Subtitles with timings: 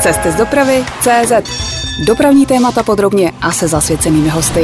[0.00, 1.32] Cesty z dopravy CZ.
[2.06, 4.62] Dopravní témata podrobně a se zasvěcenými hosty.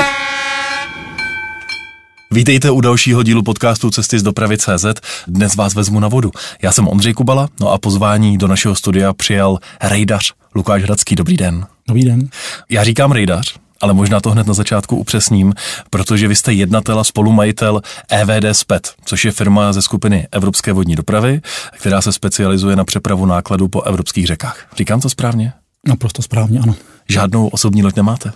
[2.30, 4.86] Vítejte u dalšího dílu podcastu Cesty z dopravy CZ.
[5.26, 6.30] Dnes vás vezmu na vodu.
[6.62, 11.16] Já jsem Ondřej Kubala, no a pozvání do našeho studia přijal rejdař Lukáš Hradský.
[11.16, 11.66] Dobrý den.
[11.88, 12.28] Dobrý den.
[12.70, 15.54] Já říkám rejdař, ale možná to hned na začátku upřesním,
[15.90, 20.96] protože vy jste jednatel a spolumajitel EVD SPET, což je firma ze skupiny Evropské vodní
[20.96, 21.40] dopravy,
[21.72, 24.66] která se specializuje na přepravu nákladů po evropských řekách.
[24.76, 25.52] Říkám to správně?
[25.88, 26.74] Naprosto správně, ano.
[27.08, 28.32] Žádnou osobní loď nemáte?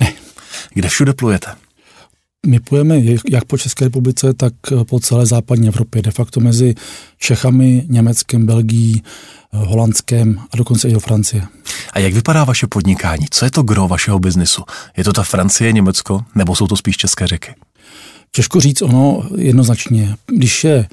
[0.00, 0.12] Ne.
[0.74, 1.50] Kde všude plujete?
[2.46, 2.60] My
[3.30, 4.52] jak po České republice, tak
[4.88, 6.02] po celé západní Evropě.
[6.02, 6.74] De facto mezi
[7.18, 9.02] Čechami, Německem, Belgií,
[9.52, 11.42] Holandskem a dokonce i do Francie.
[11.92, 13.26] A jak vypadá vaše podnikání?
[13.30, 14.62] Co je to gro vašeho biznisu?
[14.96, 17.54] Je to ta Francie, Německo, nebo jsou to spíš české řeky?
[18.30, 20.16] Těžko říct ono jednoznačně.
[20.26, 20.88] Když je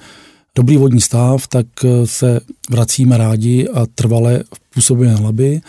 [0.56, 1.66] dobrý vodní stav, tak
[2.06, 2.40] se
[2.70, 4.44] vracíme rádi a trvale
[4.74, 5.62] působíme na laby.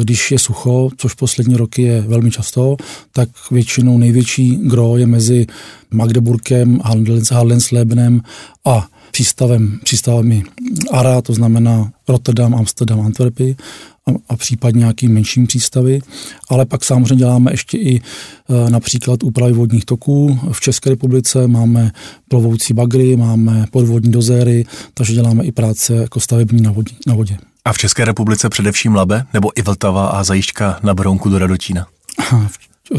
[0.00, 2.76] Když je sucho, což poslední roky je velmi často,
[3.12, 5.46] tak většinou největší gro je mezi
[5.90, 6.80] Magdeburkem,
[7.30, 8.20] Handelslebenem
[8.64, 10.42] a přístavem, přístavami
[10.90, 13.56] ARA, to znamená Rotterdam, Amsterdam, Antwerpy
[14.06, 16.00] a, a případně nějaký menším přístavy,
[16.48, 18.00] ale pak samozřejmě děláme ještě i e,
[18.70, 20.40] například úpravy vodních toků.
[20.52, 21.92] V České republice máme
[22.28, 26.94] plovoucí bagry, máme podvodní dozéry, takže děláme i práce jako stavební na, vodě.
[27.06, 27.36] Na vodě.
[27.64, 31.86] A v České republice především Labe nebo i Vltava a zajišťka na Bronku do Radotína?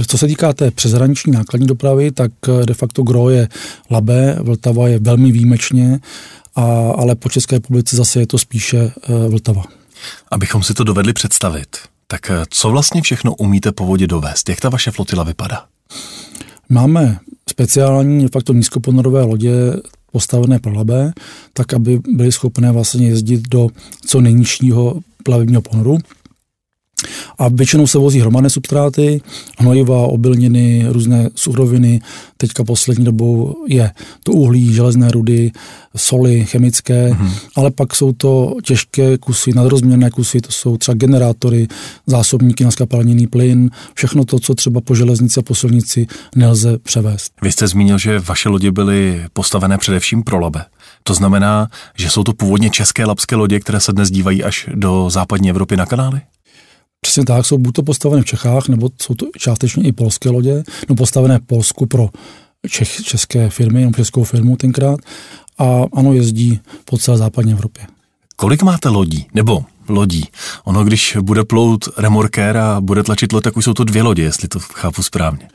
[0.07, 3.49] Co se týká té přeshraniční nákladní dopravy, tak eh, de facto gro je
[3.91, 5.99] Labe, Vltava je velmi výjimečně,
[6.55, 9.63] a, ale po České republice zase je to spíše uh, Vltava.
[10.31, 14.49] Abychom si to dovedli představit, tak eh, co vlastně všechno umíte po vodě dovést?
[14.49, 15.65] Jak ta vaše flotila vypadá?
[16.69, 19.51] Máme speciální de facto nízkoponorové lodě
[20.11, 21.13] postavené pro Labe,
[21.53, 23.69] tak aby byly schopné vlastně jezdit do
[24.05, 25.97] co nejnižšího plavebního ponoru.
[27.37, 29.21] A většinou se vozí hromadné substráty,
[29.57, 32.01] hnojiva, obilniny, různé suroviny.
[32.37, 33.91] Teďka poslední dobou je
[34.23, 35.51] to uhlí, železné rudy,
[35.95, 37.31] soli chemické, mm-hmm.
[37.55, 41.67] ale pak jsou to těžké kusy, nadrozměrné kusy, to jsou třeba generátory,
[42.07, 47.31] zásobníky na skapalněný plyn, všechno to, co třeba po železnici a po silnici nelze převést.
[47.41, 50.65] Vy jste zmínil, že vaše lodě byly postavené především pro labe.
[51.03, 55.09] To znamená, že jsou to původně české labské lodě, které se dnes dívají až do
[55.09, 56.21] západní Evropy na kanály?
[57.07, 60.63] Přesně tak, jsou buď to postavené v Čechách, nebo jsou to částečně i polské lodě,
[60.89, 62.09] no postavené v Polsku pro
[62.69, 64.99] Čech, české firmy, jenom českou firmu tenkrát.
[65.57, 67.83] A ano, jezdí po celé západní Evropě.
[68.35, 69.27] Kolik máte lodí?
[69.33, 70.25] Nebo lodí?
[70.63, 74.23] Ono, když bude plout remorkér a bude tlačit loď, tak už jsou to dvě lodě,
[74.23, 75.47] jestli to chápu správně.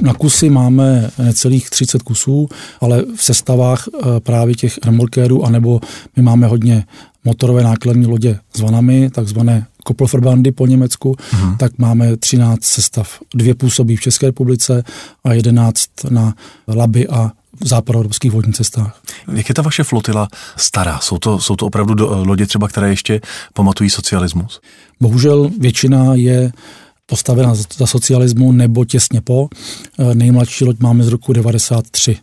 [0.00, 2.48] Na kusy máme necelých 30 kusů,
[2.80, 5.80] ale v sestavách eh, právě těch remorkérů, anebo
[6.16, 6.84] my máme hodně
[7.24, 11.56] motorové nákladní lodě s vanami, takzvané Koppelverbandy po Německu, uh-huh.
[11.56, 13.18] tak máme 13 sestav.
[13.34, 14.84] Dvě působí v České republice
[15.24, 16.34] a 11 na
[16.68, 19.00] Laby a v západoevropských vodních cestách.
[19.32, 20.98] Jak je ta vaše flotila stará?
[20.98, 23.20] Jsou to, jsou to opravdu do, lodě třeba, které ještě
[23.54, 24.60] pamatují socialismus?
[25.00, 26.52] Bohužel většina je
[27.06, 29.48] postavena za socialismu nebo těsně po.
[30.14, 32.16] Nejmladší loď máme z roku 93.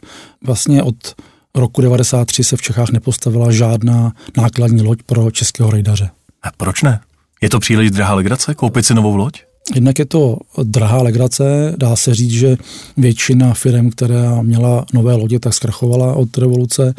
[0.46, 1.16] Vlastně od
[1.56, 6.10] roku 93 se v Čechách nepostavila žádná nákladní loď pro českého rejdaře.
[6.44, 7.00] A proč ne?
[7.42, 9.42] Je to příliš drahá legrace koupit si novou loď?
[9.74, 12.58] Jednak je to drahá legrace, dá se říct, že
[12.98, 16.94] většina firm, která měla nové lodě, tak zkrachovala od revoluce.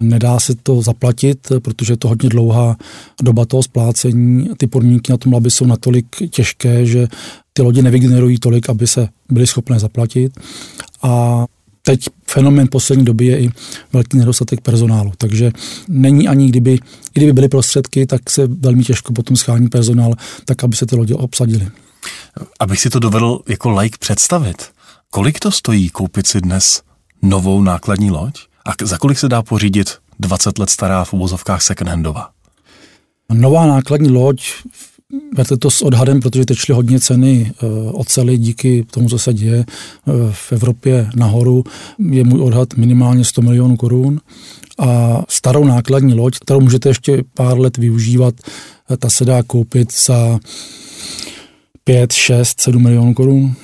[0.00, 2.76] Nedá se to zaplatit, protože je to hodně dlouhá
[3.22, 4.48] doba toho splácení.
[4.56, 7.08] Ty podmínky na tom labi jsou natolik těžké, že
[7.52, 10.32] ty lodě nevygenerují tolik, aby se byly schopné zaplatit.
[11.02, 11.44] A
[11.88, 13.50] teď fenomén poslední doby je i
[13.92, 15.12] velký nedostatek personálu.
[15.18, 15.50] Takže
[15.88, 16.80] není ani kdyby, i
[17.14, 20.12] kdyby byly prostředky, tak se velmi těžko potom schání personál,
[20.44, 21.68] tak aby se ty lodě obsadily.
[22.60, 24.70] Abych si to dovedl jako like představit,
[25.10, 26.82] kolik to stojí koupit si dnes
[27.22, 32.28] novou nákladní loď a za kolik se dá pořídit 20 let stará v uvozovkách second-handová?
[33.32, 34.42] Nová nákladní loď
[35.34, 39.34] Berte to s odhadem, protože teď šly hodně ceny eh, oceli díky tomu, co se
[39.34, 41.64] děje eh, v Evropě nahoru.
[42.10, 44.20] Je můj odhad minimálně 100 milionů korun.
[44.78, 48.34] A starou nákladní loď, kterou můžete ještě pár let využívat,
[48.90, 50.38] eh, ta se dá koupit za
[51.84, 53.54] 5, 6, 7 milionů korun.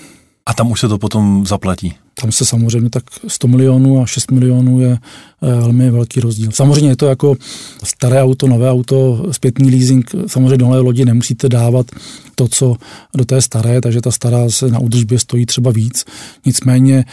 [0.46, 1.94] A tam už se to potom zaplatí?
[2.20, 4.98] Tam se samozřejmě tak 100 milionů a 6 milionů je eh,
[5.46, 6.50] velmi velký rozdíl.
[6.52, 7.36] Samozřejmě je to jako
[7.84, 10.10] staré auto, nové auto, zpětný leasing.
[10.26, 11.86] Samozřejmě do nové lodi nemusíte dávat
[12.34, 12.76] to, co
[13.14, 16.04] do té staré, takže ta stará se na údržbě stojí třeba víc.
[16.46, 17.04] Nicméně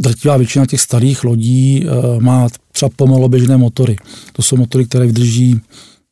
[0.00, 3.96] drtivá většina těch starých lodí eh, má třeba pomaloběžné motory.
[4.32, 5.60] To jsou motory, které vydrží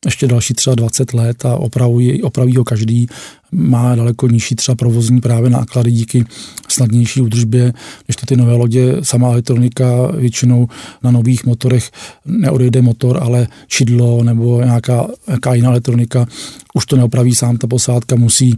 [0.05, 3.07] ještě další třeba 20 let a opravují, opraví ho každý.
[3.51, 6.25] Má daleko nižší třeba provozní právě náklady díky
[6.67, 7.73] snadnější údržbě,
[8.05, 10.67] když to ty nové lodě, sama elektronika většinou
[11.03, 11.91] na nových motorech
[12.25, 16.27] neodejde motor, ale čidlo nebo nějaká, nějaká jiná elektronika,
[16.73, 18.57] už to neopraví sám, ta posádka musí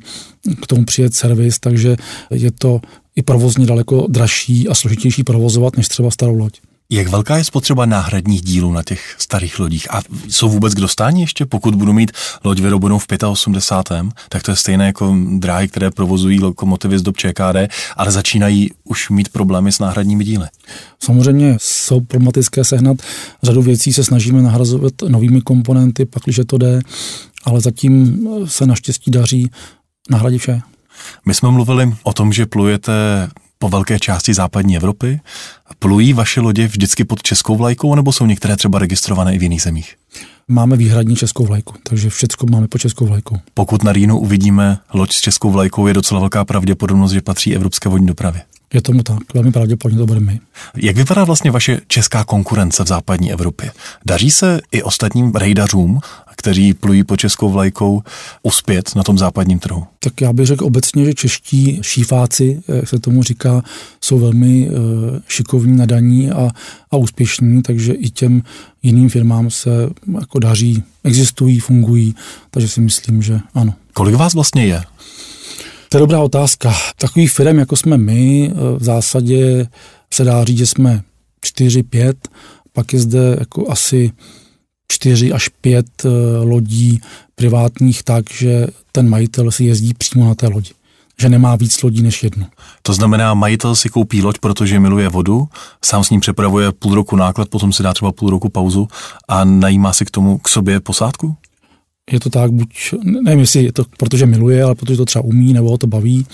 [0.61, 1.95] k tomu přijet servis, takže
[2.31, 2.81] je to
[3.15, 6.59] i provozně daleko dražší a složitější provozovat než třeba starou loď.
[6.89, 9.93] Jak velká je spotřeba náhradních dílů na těch starých lodích?
[9.93, 11.45] A jsou vůbec k dostání ještě?
[11.45, 12.11] Pokud budu mít
[12.43, 14.13] loď vyrobenou v 85.
[14.29, 19.09] tak to je stejné jako dráhy, které provozují lokomotivy z dob ČKD, ale začínají už
[19.09, 20.47] mít problémy s náhradními díly.
[21.03, 22.97] Samozřejmě jsou problematické sehnat.
[23.43, 26.79] Řadu věcí se snažíme nahrazovat novými komponenty, pak, když to jde,
[27.43, 29.51] ale zatím se naštěstí daří
[30.09, 30.61] nahradit vše.
[31.25, 32.93] My jsme mluvili o tom, že plujete
[33.59, 35.19] po velké části západní Evropy.
[35.79, 39.61] Plují vaše lodě vždycky pod českou vlajkou, nebo jsou některé třeba registrované i v jiných
[39.61, 39.95] zemích?
[40.47, 43.37] Máme výhradní českou vlajku, takže všechno máme pod českou vlajkou.
[43.53, 47.89] Pokud na Rýnu uvidíme loď s českou vlajkou, je docela velká pravděpodobnost, že patří evropské
[47.89, 48.41] vodní dopravě.
[48.73, 50.39] Je tomu tak, velmi pravděpodobně to budeme my.
[50.75, 53.71] Jak vypadá vlastně vaše česká konkurence v západní Evropě?
[54.05, 55.99] Daří se i ostatním rejdařům,
[56.37, 58.03] kteří plují po českou vlajkou,
[58.43, 59.85] uspět na tom západním trhu?
[59.99, 63.63] Tak já bych řekl obecně, že čeští šífáci, jak se tomu říká,
[64.01, 64.75] jsou velmi uh,
[65.27, 66.49] šikovní, nadaní a,
[66.91, 68.43] a úspěšní, takže i těm
[68.83, 69.69] jiným firmám se
[70.19, 72.15] jako daří, existují, fungují,
[72.51, 73.73] takže si myslím, že ano.
[73.93, 74.83] Kolik vás vlastně je?
[75.89, 76.73] To je dobrá otázka.
[76.97, 79.67] Takových firm, jako jsme my, v zásadě
[80.13, 81.01] se dá říct, že jsme
[81.45, 82.13] 4-5,
[82.73, 84.11] pak je zde jako asi
[84.91, 86.09] 4 až 5 eh,
[86.43, 87.01] lodí
[87.35, 90.71] privátních tak, že ten majitel si jezdí přímo na té lodi
[91.21, 92.45] že nemá víc lodí než jednu.
[92.81, 95.47] To znamená, majitel si koupí loď, protože miluje vodu,
[95.85, 98.87] sám s ním přepravuje půl roku náklad, potom si dá třeba půl roku pauzu
[99.27, 101.35] a najímá si k tomu k sobě posádku?
[102.11, 102.69] Je to tak, buď,
[103.03, 106.25] nevím, jestli je to protože miluje, ale protože to třeba umí, nebo ho to baví,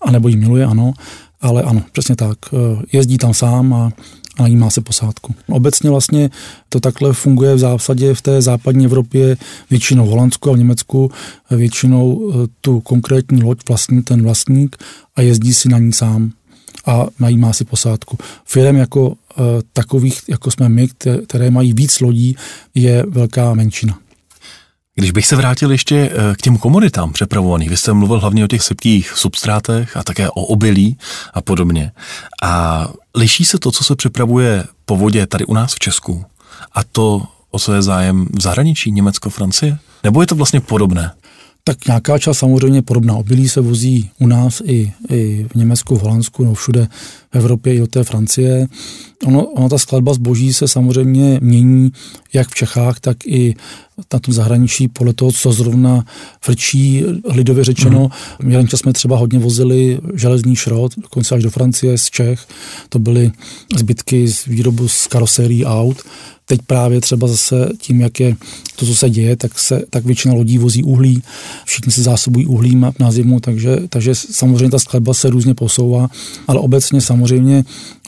[0.00, 0.92] anebo jí miluje, ano,
[1.40, 2.38] ale ano, přesně tak.
[2.52, 3.92] Eh, jezdí tam sám a,
[4.38, 5.34] a najímá se posádku.
[5.48, 6.30] Obecně vlastně
[6.68, 9.36] to takhle funguje v zásadě v té západní Evropě,
[9.70, 11.10] většinou v Holandsku a v Německu,
[11.50, 14.76] většinou eh, tu konkrétní loď vlastní ten vlastník
[15.16, 16.32] a jezdí si na ní sám
[16.86, 18.18] a najímá si posádku.
[18.44, 19.14] Firem jako
[19.72, 20.88] takových, jako jsme my,
[21.26, 22.36] které mají víc lodí,
[22.74, 23.98] je velká menšina.
[24.94, 28.48] Když bych se vrátil ještě eh, k těm komoditám přepravovaných, vy jste mluvil hlavně o
[28.48, 30.98] těch sypkých substrátech a také o obilí
[31.34, 31.92] a podobně.
[32.42, 36.24] A liší se to, co se přepravuje po vodě tady u nás v Česku
[36.72, 39.78] a to, o co je zájem v zahraničí, Německo, Francie?
[40.04, 41.12] Nebo je to vlastně podobné?
[41.64, 43.14] Tak nějaká část samozřejmě podobná.
[43.14, 46.88] Obilí se vozí u nás i, i v Německu, v Holandsku, no všude
[47.32, 48.66] Evropě i do té Francie.
[49.26, 51.92] Ono, ono, ta skladba zboží se samozřejmě mění
[52.32, 53.54] jak v Čechách, tak i
[54.12, 56.04] na tom zahraničí podle toho, co zrovna
[56.40, 58.10] frčí, lidově řečeno.
[58.42, 58.50] Mm.
[58.50, 62.46] Jeden čas jsme třeba hodně vozili železný šrot, dokonce až do Francie z Čech.
[62.88, 63.32] To byly
[63.76, 66.02] zbytky z výrobu z karosérií aut.
[66.46, 68.36] Teď právě třeba zase tím, jak je
[68.76, 71.22] to, co se děje, tak, se, tak většina lodí vozí uhlí,
[71.64, 76.08] všichni se zásobují uhlím na zimu, takže, takže samozřejmě ta skladba se různě posouvá,
[76.46, 77.21] ale obecně samozřejmě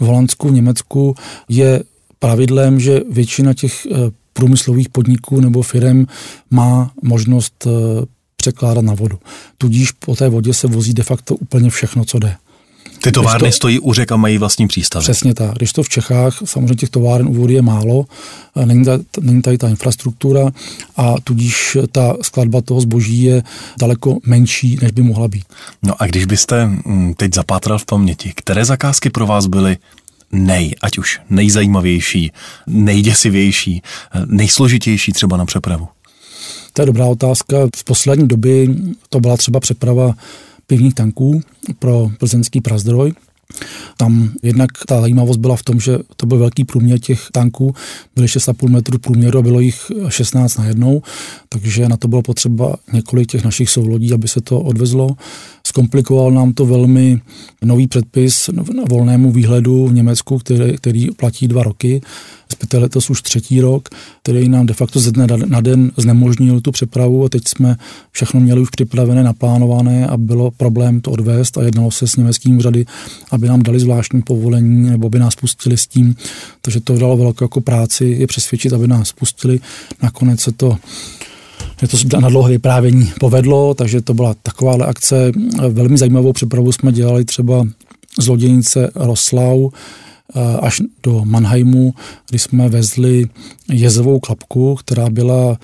[0.01, 1.15] v Holandsku, v Německu
[1.49, 1.83] je
[2.19, 3.95] pravidlem, že většina těch eh,
[4.33, 6.07] průmyslových podniků nebo firm
[6.51, 7.71] má možnost eh,
[8.37, 9.19] překládat na vodu.
[9.59, 12.37] Tudíž po té vodě se vozí de facto úplně všechno, co jde.
[13.05, 15.03] Ty továrny to, stojí u řek a mají vlastní přístav.
[15.03, 15.55] Přesně tak.
[15.55, 18.07] Když to v Čechách, samozřejmě těch továren u vody je málo,
[18.65, 20.51] není, ta, není tady ta infrastruktura
[20.97, 23.43] a tudíž ta skladba toho zboží je
[23.79, 25.45] daleko menší, než by mohla být.
[25.83, 29.77] No a když byste mm, teď zapátral v paměti, které zakázky pro vás byly
[30.33, 32.33] nej, ať už nejzajímavější,
[32.67, 33.83] nejděsivější,
[34.27, 35.89] nejsložitější třeba na přepravu?
[36.73, 37.57] To je dobrá otázka.
[37.77, 38.67] V poslední době
[39.09, 40.15] to byla třeba přeprava
[40.67, 41.41] pivních tanků
[41.79, 43.13] pro plzeňský prazdroj.
[43.97, 47.75] Tam jednak ta zajímavost byla v tom, že to byl velký průměr těch tanků,
[48.15, 51.03] byly 6,5 metrů průměru a bylo jich 16 na jednou,
[51.49, 55.17] takže na to bylo potřeba několik těch našich soulodí, aby se to odvezlo.
[55.75, 57.21] Zkomplikoval nám to velmi
[57.65, 62.03] nový předpis na volnému výhledu v Německu, který, který platí dva roky,
[62.51, 63.89] respektive letos už třetí rok,
[64.23, 67.77] který nám de facto ze dne na den znemožnil tu přepravu a teď jsme
[68.13, 72.57] všechno měli už připravené, naplánované a bylo problém to odvést a jednalo se s německým
[72.57, 72.87] úřady,
[73.31, 76.17] aby nám dali zvláštní povolení nebo by nás pustili s tím.
[76.61, 79.61] Takže to dalo velkou jako práci je přesvědčit, aby nás pustili.
[80.03, 80.77] Nakonec se to
[81.81, 85.33] že to na dlouhé vyprávění povedlo, takže to byla taková akce.
[85.69, 87.67] Velmi zajímavou přepravu jsme dělali třeba
[88.19, 91.95] z loděnice Roslau eh, až do Mannheimu,
[92.31, 93.27] kdy jsme vezli
[93.73, 95.59] jezovou klapku, která byla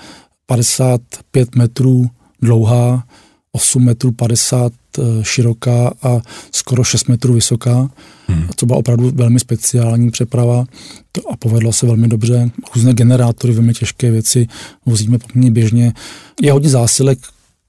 [0.47, 2.11] 55 metrů
[2.42, 3.04] dlouhá,
[3.52, 4.80] 8 metrů 50 eh,
[5.23, 6.21] široká a
[6.53, 7.91] skoro 6 metrů vysoká,
[8.29, 8.49] hmm.
[8.57, 10.65] co byla opravdu velmi speciální přeprava
[11.13, 12.51] to a povedlo se velmi dobře.
[12.75, 14.47] Různé generátory, velmi těžké věci
[14.87, 15.93] vozíme poměrně běžně.
[16.43, 17.19] Je hodně zásilek,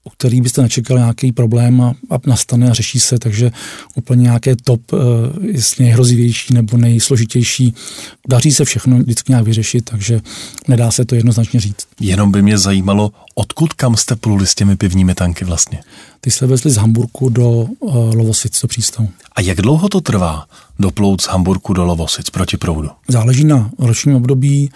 [0.04, 3.52] u který byste nečekali nějaký problém a, a nastane a řeší se, takže
[3.96, 5.00] úplně nějaké top, uh,
[5.46, 7.74] jestli nejhrozivější nebo nejsložitější.
[8.28, 10.22] Daří se všechno vždycky nějak vyřešit, takže
[10.68, 11.88] nedá se to jednoznačně říct.
[12.00, 15.80] Jenom by mě zajímalo, odkud kam jste pluli s těmi pivními tanky vlastně?
[16.22, 19.10] Ty se vezli z Hamburku do uh, Lovosic, do přístavu.
[19.36, 20.46] A jak dlouho to trvá
[20.80, 22.90] doplout z Hamburku do Lovosic proti proudu?
[23.08, 24.70] Záleží na ročním období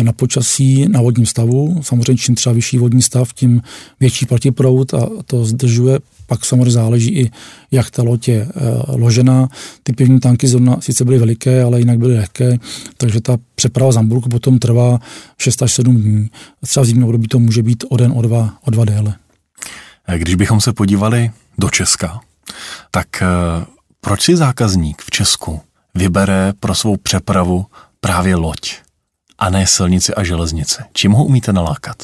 [0.00, 1.80] na počasí, na vodním stavu.
[1.82, 3.62] Samozřejmě čím třeba vyšší vodní stav, tím
[4.00, 5.98] větší protiprout a to zdržuje.
[6.26, 7.30] Pak samozřejmě záleží i,
[7.70, 8.48] jak ta loď je e,
[8.88, 9.48] ložená.
[9.82, 12.58] Ty pivní tanky zrovna sice byly veliké, ale jinak byly lehké,
[12.96, 14.98] takže ta přeprava z Hamburgu potom trvá
[15.38, 16.30] 6 až 7 dní.
[16.66, 19.14] Třeba v zimním období to může být o den, o dva, o dva déle.
[20.16, 22.20] Když bychom se podívali do Česka,
[22.90, 23.26] tak e,
[24.00, 25.60] proč si zákazník v Česku
[25.94, 27.66] vybere pro svou přepravu
[28.00, 28.74] právě loď?
[29.42, 30.82] A ne silnici a železnici.
[30.92, 31.96] Čím ho umíte nalákat?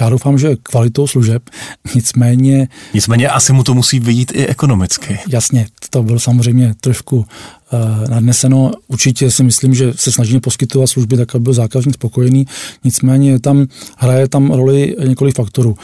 [0.00, 1.42] Já doufám, že kvalitou služeb,
[1.94, 2.68] nicméně...
[2.94, 5.18] Nicméně asi mu to musí vyjít i ekonomicky.
[5.28, 7.24] Jasně, to bylo samozřejmě trošku uh,
[8.08, 8.70] nadneseno.
[8.88, 12.46] Určitě si myslím, že se snažíme poskytovat služby tak, aby byl zákazník spokojený,
[12.84, 13.66] nicméně tam
[13.98, 15.76] hraje tam roli několik faktorů.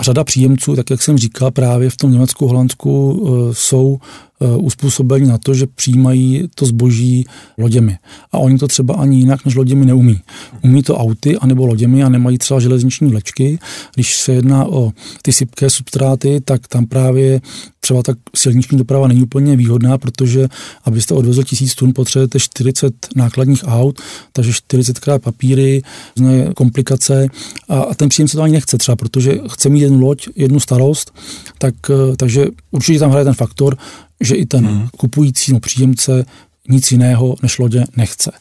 [0.00, 3.98] Řada příjemců, tak jak jsem říkal, právě v tom Německu, Holandsku uh, jsou
[4.44, 7.26] Eh, uspůsobení na to, že přijímají to zboží
[7.58, 7.98] loděmi.
[8.32, 10.20] A oni to třeba ani jinak než loděmi neumí.
[10.62, 13.58] Umí to auty anebo loděmi a nemají třeba železniční vlečky.
[13.94, 17.40] Když se jedná o ty sypké substráty, tak tam právě
[17.80, 20.48] třeba tak silniční doprava není úplně výhodná, protože
[20.84, 24.00] abyste odvezl tisíc tun, potřebujete 40 nákladních aut,
[24.32, 25.82] takže 40 krát papíry,
[26.16, 27.26] různé komplikace
[27.68, 31.12] a, a ten příjemce to ani nechce třeba, protože chce mít jednu loď, jednu starost,
[31.58, 33.76] tak, eh, takže určitě tam hraje ten faktor,
[34.24, 34.88] že i ten hmm.
[34.96, 36.24] kupující no, příjemce
[36.68, 38.32] nic jiného než lodě nechce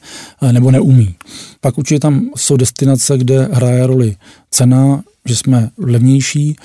[0.41, 1.15] eh, nebo neumí.
[1.61, 4.15] Pak určitě tam jsou destinace, kde hraje roli
[4.51, 6.55] cena, že jsme levnější,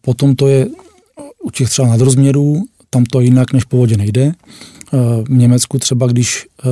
[0.00, 0.66] potom to je
[1.42, 4.32] u těch třeba nadrozměrů, tam to jinak než po vodě nejde.
[4.92, 6.66] Eh, v Německu třeba, když eh,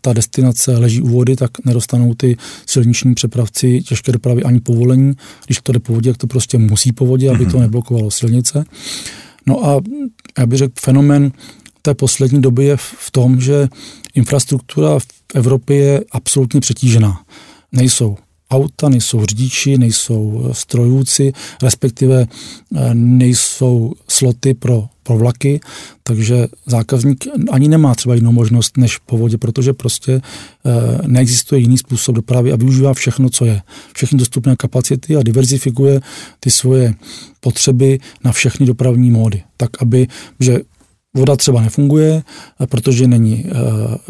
[0.00, 5.12] ta destinace leží u vody, tak nedostanou ty silniční přepravci těžké dopravy ani povolení.
[5.46, 7.60] Když to jde po vodě, tak to prostě musí po vodě, aby to mhm.
[7.60, 8.64] neblokovalo silnice.
[9.50, 9.80] No a
[10.38, 11.32] já bych řekl, fenomen
[11.82, 13.68] té poslední doby je v tom, že
[14.14, 17.24] infrastruktura v Evropě je absolutně přetížená.
[17.72, 18.16] Nejsou
[18.50, 22.26] auta, nejsou řidiči, nejsou eh, strojůci, respektive
[22.76, 25.60] eh, nejsou sloty pro, pro vlaky,
[26.02, 31.78] takže zákazník ani nemá třeba jinou možnost než po vodě, protože prostě eh, neexistuje jiný
[31.78, 33.62] způsob dopravy a využívá všechno, co je.
[33.94, 36.00] Všechny dostupné kapacity a diverzifikuje
[36.40, 36.94] ty svoje
[37.40, 39.42] potřeby na všechny dopravní módy.
[39.56, 40.06] Tak, aby,
[40.40, 40.60] že
[41.14, 42.22] Voda třeba nefunguje,
[42.68, 43.44] protože není,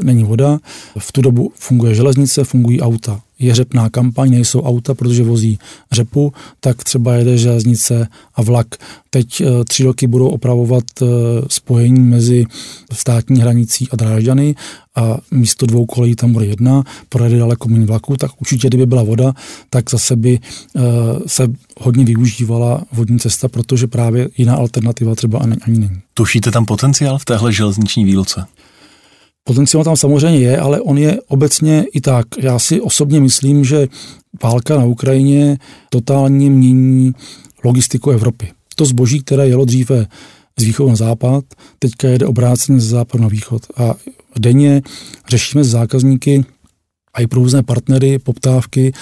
[0.02, 0.59] není voda.
[0.99, 5.59] V tu dobu funguje železnice, fungují auta je řepná kampaň, nejsou auta, protože vozí
[5.92, 8.66] řepu, tak třeba jede železnice a vlak.
[9.11, 11.06] Teď eh, tři roky budou opravovat eh,
[11.49, 12.44] spojení mezi
[12.92, 14.54] státní hranicí a Drážďany
[14.97, 19.02] a místo dvou kolejí tam bude jedna, projede daleko méně vlaků, tak určitě, kdyby byla
[19.02, 19.32] voda,
[19.70, 20.38] tak zase by
[20.76, 20.80] eh,
[21.26, 21.49] se
[21.80, 26.00] hodně využívala vodní cesta, protože právě jiná alternativa třeba ani, ani není.
[26.14, 28.44] Tušíte tam potenciál v téhle železniční výlce?
[29.50, 32.26] Potenciál tam samozřejmě je, ale on je obecně i tak.
[32.38, 33.88] Já si osobně myslím, že
[34.42, 35.59] válka na Ukrajině
[35.90, 37.12] totálně mění
[37.64, 38.49] logistiku Evropy.
[38.76, 40.07] To zboží, které jelo dříve
[40.59, 41.45] z východu na západ,
[41.78, 43.62] teďka jede obráceně z západu na východ.
[43.76, 43.95] A
[44.38, 44.83] denně
[45.28, 46.45] řešíme s zákazníky
[47.14, 48.92] a i pro různé partnery, poptávky,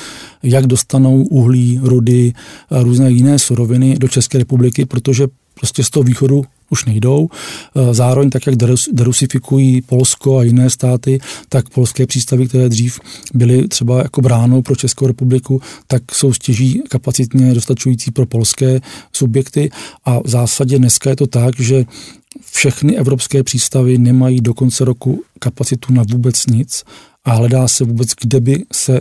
[0.42, 2.32] jak dostanou uhlí, rudy
[2.70, 7.28] a různé jiné suroviny do České republiky, protože prostě z toho východu už nejdou.
[7.28, 8.56] Eh, zároveň tak, jak
[8.92, 13.00] derusifikují Polsko a jiné státy, tak polské přístavy, které dřív
[13.34, 18.80] byly třeba jako bránou pro Českou republiku, tak jsou stěží kapacitně dostačující pro polské
[19.12, 19.70] subjekty
[20.04, 21.84] a v zásadě dneska je to tak, že
[22.52, 26.84] všechny evropské přístavy nemají do konce roku kapacitu na vůbec nic
[27.24, 29.00] a hledá se vůbec, kde by se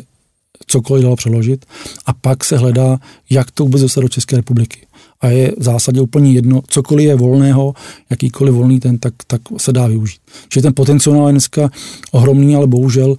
[0.68, 1.66] cokoliv dalo přeložit
[2.06, 2.98] a pak se hledá,
[3.30, 4.88] jak to vůbec dostat do České republiky
[5.22, 7.74] a je v zásadě úplně jedno, cokoliv je volného,
[8.10, 10.22] jakýkoliv volný ten, tak, tak se dá využít.
[10.50, 11.70] Čili ten potenciál je dneska
[12.12, 13.18] ohromný, ale bohužel uh,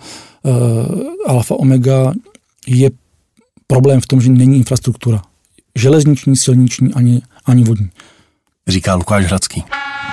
[1.26, 2.12] alfa omega
[2.66, 2.90] je
[3.66, 5.22] problém v tom, že není infrastruktura.
[5.74, 7.90] Železniční, silniční ani, ani vodní.
[8.68, 9.64] Říká Lukáš Hradský.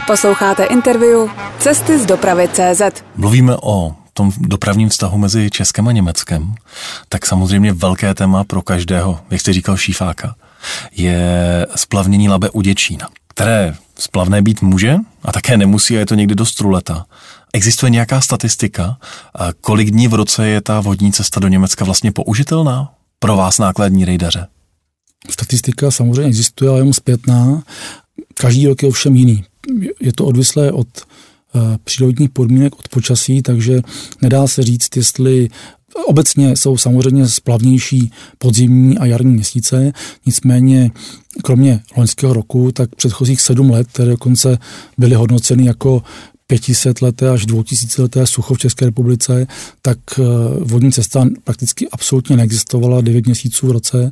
[0.08, 2.82] Posloucháte interview Cesty z dopravy CZ.
[3.16, 6.56] Mluvíme o tom dopravním vztahu mezi Českem a Německem,
[7.10, 10.36] tak samozřejmě velké téma pro každého, jak jste říkal, šífáka,
[10.92, 16.16] je splavnění Labe u Děčína, které splavné být může a také nemusí a je to
[16.16, 17.06] někdy dost truleta.
[17.54, 18.98] Existuje nějaká statistika,
[19.62, 24.06] kolik dní v roce je ta vodní cesta do Německa vlastně použitelná pro vás nákladní
[24.06, 24.48] rejdaře?
[25.30, 27.64] Statistika samozřejmě existuje, ale jenom zpětná.
[28.34, 29.44] Každý rok je ovšem jiný.
[30.02, 30.88] Je to odvislé od
[31.84, 33.82] přírodních podmínek, od počasí, takže
[34.22, 35.50] nedá se říct, jestli
[36.06, 39.92] Obecně jsou samozřejmě splavnější podzimní a jarní měsíce,
[40.26, 40.92] nicméně
[41.44, 44.58] kromě loňského roku, tak předchozích sedm let, které dokonce
[44.98, 46.04] byly hodnoceny jako
[46.48, 49.48] 500 leté až 2000 leté sucho v České republice,
[49.82, 50.24] tak eh,
[50.60, 54.12] vodní cesta prakticky absolutně neexistovala 9 měsíců v roce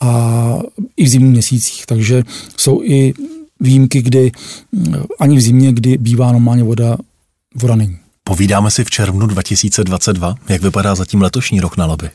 [0.00, 0.58] a
[0.96, 1.86] i v zimních měsících.
[1.86, 2.22] Takže
[2.56, 3.14] jsou i
[3.60, 6.96] výjimky, kdy eh, ani v zimě, kdy bývá normálně voda,
[7.54, 7.96] voda není.
[8.24, 12.10] Povídáme si v červnu 2022, jak vypadá zatím letošní rok na Labi.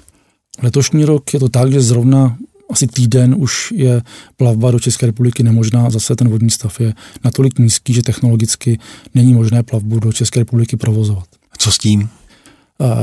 [0.62, 2.38] Letošní rok je to tak, že zrovna
[2.70, 4.02] asi týden už je
[4.38, 5.90] plavba do České republiky nemožná.
[5.90, 8.80] Zase ten vodní stav je natolik nízký, že technologicky
[9.16, 11.26] není možné plavbu do České republiky provozovat.
[11.58, 12.10] Co s tím?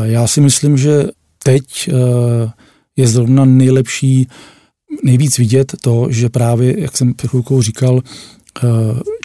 [0.03, 1.05] Já si myslím, že
[1.43, 1.93] teď eh,
[2.97, 4.29] je zrovna nejlepší,
[5.05, 8.69] nejvíc vidět to, že právě, jak jsem před chvilkou říkal, eh,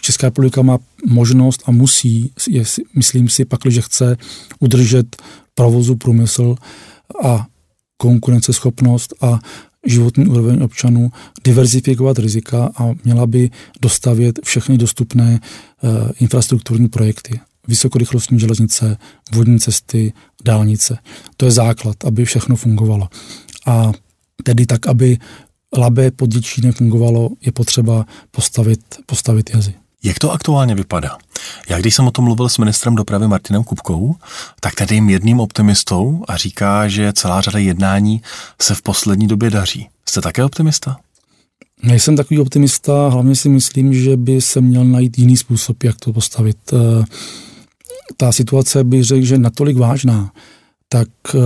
[0.02, 4.16] Česká republika má možnost a musí, je, myslím si, pak, že chce
[4.60, 5.16] udržet
[5.54, 6.54] provozu průmysl
[7.24, 7.46] a
[7.96, 9.38] konkurenceschopnost a
[9.86, 11.10] životní úroveň občanů,
[11.44, 15.40] diverzifikovat rizika a měla by dostavět všechny dostupné
[15.82, 17.40] uh, infrastrukturní projekty.
[17.68, 18.96] Vysokorychlostní železnice,
[19.34, 20.12] vodní cesty,
[20.44, 20.98] dálnice.
[21.36, 23.08] To je základ, aby všechno fungovalo.
[23.66, 23.92] A
[24.42, 25.18] tedy tak, aby
[25.76, 29.74] Labe pod Děčínem fungovalo, je potřeba postavit, postavit jazy.
[30.02, 31.18] Jak to aktuálně vypadá?
[31.68, 34.16] Já když jsem o tom mluvil s ministrem dopravy Martinem Kupkou,
[34.60, 38.22] tak tady jim jedným optimistou a říká, že celá řada jednání
[38.62, 39.88] se v poslední době daří.
[40.08, 40.96] Jste také optimista?
[41.82, 46.12] Nejsem takový optimista, hlavně si myslím, že by se měl najít jiný způsob, jak to
[46.12, 46.56] postavit.
[46.72, 47.04] Eh,
[48.16, 50.30] ta situace bych řekl, že natolik vážná,
[50.88, 51.38] tak eh,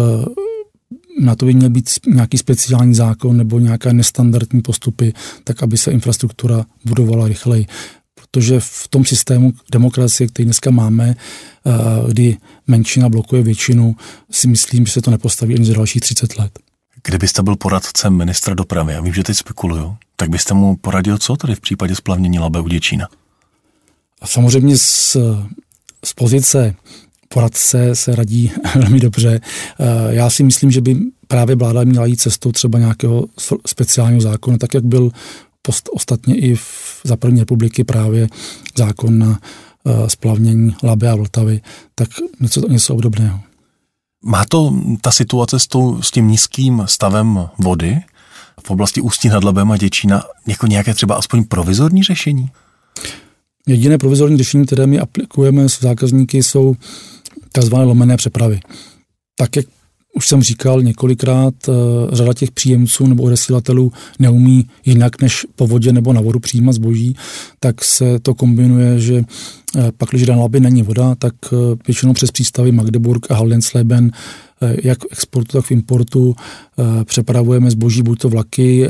[1.20, 5.12] na to by měl být nějaký speciální zákon nebo nějaké nestandardní postupy,
[5.44, 7.66] tak aby se infrastruktura budovala rychleji
[8.30, 11.72] protože v tom systému demokracie, který dneska máme, eh,
[12.08, 13.96] kdy menšina blokuje většinu,
[14.30, 16.58] si myslím, že se to nepostaví ani za dalších 30 let.
[17.04, 21.36] Kdybyste byl poradcem ministra dopravy, já vím, že teď spekuluju, tak byste mu poradil co
[21.36, 23.08] tady v případě splavnění Labe u Děčína?
[24.20, 25.16] A samozřejmě z,
[26.04, 26.74] z pozice
[27.34, 29.40] poradce se radí velmi dobře.
[29.40, 30.96] Eh, já si myslím, že by
[31.28, 33.24] právě vláda měla jít cestou třeba nějakého
[33.66, 35.10] speciálního zákona, tak jak byl
[35.62, 38.28] post, ostatně i v, za první republiky právě
[38.78, 41.60] zákon na uh, splavnění Labe a Vltavy,
[41.94, 42.08] tak
[42.40, 43.40] něco, něco obdobného.
[44.24, 48.00] Má to ta situace s, tou, s tím nízkým stavem vody
[48.64, 52.50] v oblasti Ústí nad Labem a Děčína jako nějaké třeba aspoň provizorní řešení?
[53.66, 56.74] Jediné provizorní řešení, které my aplikujeme s zákazníky, jsou
[57.52, 57.74] tzv.
[57.74, 58.60] lomené přepravy.
[59.36, 59.66] Tak, jak
[60.16, 61.72] už jsem říkal několikrát, eh,
[62.16, 67.16] řada těch příjemců nebo odesílatelů neumí jinak než po vodě nebo na vodu přijímat zboží,
[67.60, 69.24] tak se to kombinuje, že
[69.76, 74.10] eh, pak, když na Labi není voda, tak eh, většinou přes přístavy Magdeburg a Haldensleben
[74.82, 76.34] jak v exportu, tak v importu
[77.04, 78.88] přepravujeme zboží buď to vlaky,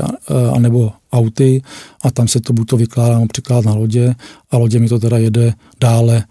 [0.53, 1.61] anebo auty
[2.03, 4.15] a tam se to buď to vykládá překládá na lodě
[4.51, 6.23] a lodě mi to teda jede dále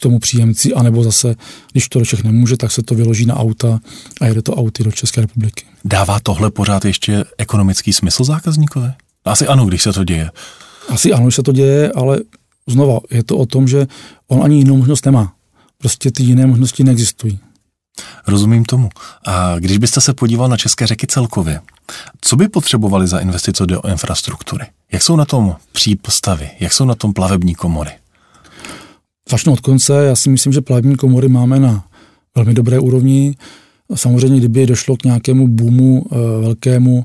[0.00, 1.34] k tomu příjemci, anebo zase,
[1.72, 3.80] když to do Čech nemůže, tak se to vyloží na auta
[4.20, 5.64] a jede to auty do České republiky.
[5.84, 8.88] Dává tohle pořád ještě ekonomický smysl zákazníkovi?
[9.24, 10.30] Asi ano, když se to děje.
[10.88, 12.18] Asi ano, když se to děje, ale
[12.66, 13.86] znova, je to o tom, že
[14.28, 15.32] on ani jinou možnost nemá.
[15.78, 17.38] Prostě ty jiné možnosti neexistují.
[18.26, 18.88] Rozumím tomu.
[19.26, 21.60] A když byste se podíval na české řeky celkově,
[22.20, 24.66] co by potřebovali za investice do infrastruktury?
[24.92, 26.50] Jak jsou na tom přípostavy?
[26.60, 27.90] Jak jsou na tom plavební komory?
[29.30, 30.04] Začnu od konce.
[30.04, 31.84] Já si myslím, že plavební komory máme na
[32.34, 33.34] velmi dobré úrovni.
[33.94, 37.04] Samozřejmě, kdyby došlo k nějakému boomu e, velkému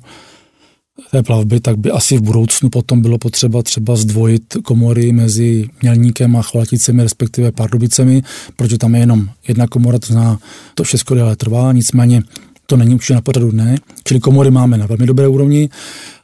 [1.11, 6.35] té plavby, tak by asi v budoucnu potom bylo potřeba třeba zdvojit komory mezi Mělníkem
[6.35, 8.23] a Chvalaticemi, respektive Pardubicemi,
[8.55, 10.39] protože tam je jenom jedna komora, to znamená,
[10.75, 12.23] to všechno déle trvá, nicméně
[12.65, 15.69] to není určitě na pořadu dne, čili komory máme na velmi dobré úrovni.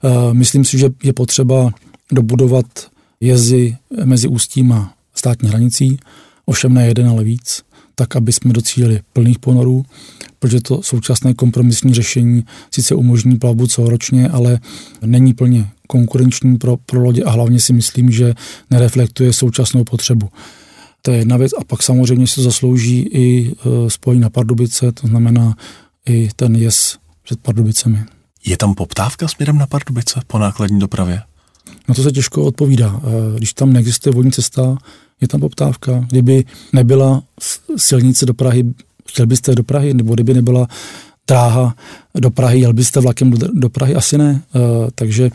[0.03, 1.71] E, myslím si, že je potřeba
[2.11, 2.65] dobudovat
[3.19, 5.99] jezy mezi Ústím a státní hranicí,
[6.45, 7.61] ovšem ne jeden, ale víc,
[7.95, 9.85] tak, aby jsme docílili plných ponorů,
[10.39, 14.59] protože to současné kompromisní řešení sice umožní plavbu celoročně, ale
[15.05, 18.33] není plně konkurenční pro, pro lodě a hlavně si myslím, že
[18.69, 20.29] nereflektuje současnou potřebu.
[21.01, 21.51] To je jedna věc.
[21.57, 23.53] A pak samozřejmě se zaslouží i
[23.87, 25.55] spojení na Pardubice, to znamená
[26.09, 27.99] i ten jez před Pardubicemi.
[28.45, 31.21] Je tam poptávka směrem na Pardubice po nákladní dopravě?
[31.87, 33.01] No to se těžko odpovídá.
[33.37, 34.77] Když tam neexistuje vodní cesta,
[35.21, 36.05] je tam poptávka.
[36.09, 37.23] Kdyby nebyla
[37.77, 38.63] silnice do Prahy,
[39.07, 40.67] chtěl byste do Prahy, nebo kdyby nebyla
[41.27, 41.75] dráha
[42.19, 43.95] do Prahy, jel byste vlakem do, do Prahy?
[43.95, 44.41] Asi ne.
[44.95, 45.31] Takže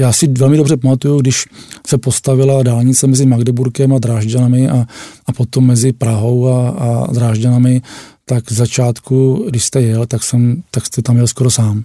[0.00, 1.46] já si velmi dobře pamatuju, když
[1.86, 4.86] se postavila dálnice mezi Magdeburkem a Drážďanami a,
[5.26, 7.82] a potom mezi Prahou a, a Drážďanami,
[8.24, 11.84] tak z začátku, když jste jel, tak, jsem, tak jste tam jel skoro sám.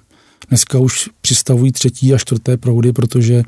[0.49, 3.43] Dneska už přistavují třetí a čtvrté proudy, protože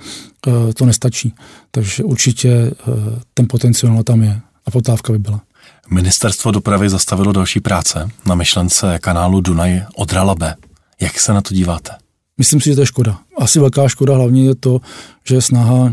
[0.47, 1.33] uh, to nestačí.
[1.71, 2.95] Takže určitě uh,
[3.33, 5.41] ten potenciál tam je a potávka by byla.
[5.89, 10.55] Ministerstvo dopravy zastavilo další práce na myšlence kanálu Dunaj Odra-Labe.
[11.01, 11.91] Jak se na to díváte?
[12.37, 13.19] Myslím si, že to je škoda.
[13.37, 14.81] Asi velká škoda hlavně je to,
[15.23, 15.91] že je snaha uh,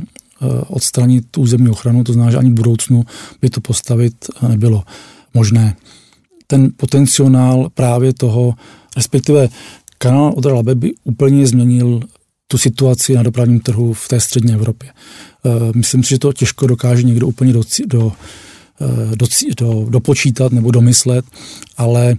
[0.68, 3.04] odstranit územní ochranu, to znamená, že ani v budoucnu
[3.40, 4.14] by to postavit
[4.48, 4.82] nebylo
[5.34, 5.76] možné.
[6.46, 8.54] Ten potenciál právě toho,
[8.96, 9.48] respektive
[10.04, 12.00] kanál od Labe by úplně změnil
[12.48, 14.90] tu situaci na dopravním trhu v té střední Evropě.
[14.90, 18.12] Eh, myslím si, že to těžko dokáže někdo úplně do, do,
[18.80, 19.26] eh, do,
[19.58, 21.24] do, dopočítat nebo domyslet,
[21.76, 22.16] ale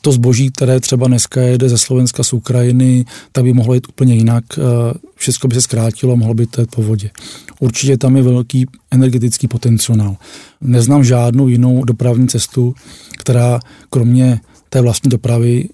[0.00, 4.14] to zboží, které třeba dneska jede ze Slovenska, z Ukrajiny, tak by mohlo jít úplně
[4.14, 4.44] jinak.
[4.58, 4.62] Eh,
[5.16, 7.10] všechno by se zkrátilo, mohlo by to jít po vodě.
[7.60, 10.16] Určitě tam je velký energetický potenciál.
[10.60, 12.74] Neznám žádnou jinou dopravní cestu,
[13.18, 15.68] která kromě té vlastní dopravy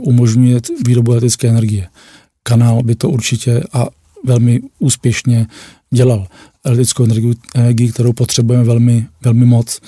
[0.00, 1.88] umožňuje výrobu elektrické energie.
[2.42, 3.86] Kanál by to určitě a
[4.24, 5.46] velmi úspěšně
[5.90, 6.26] dělal
[6.64, 7.06] elektrickou
[7.54, 9.80] energii, kterou potřebujeme velmi, velmi moc.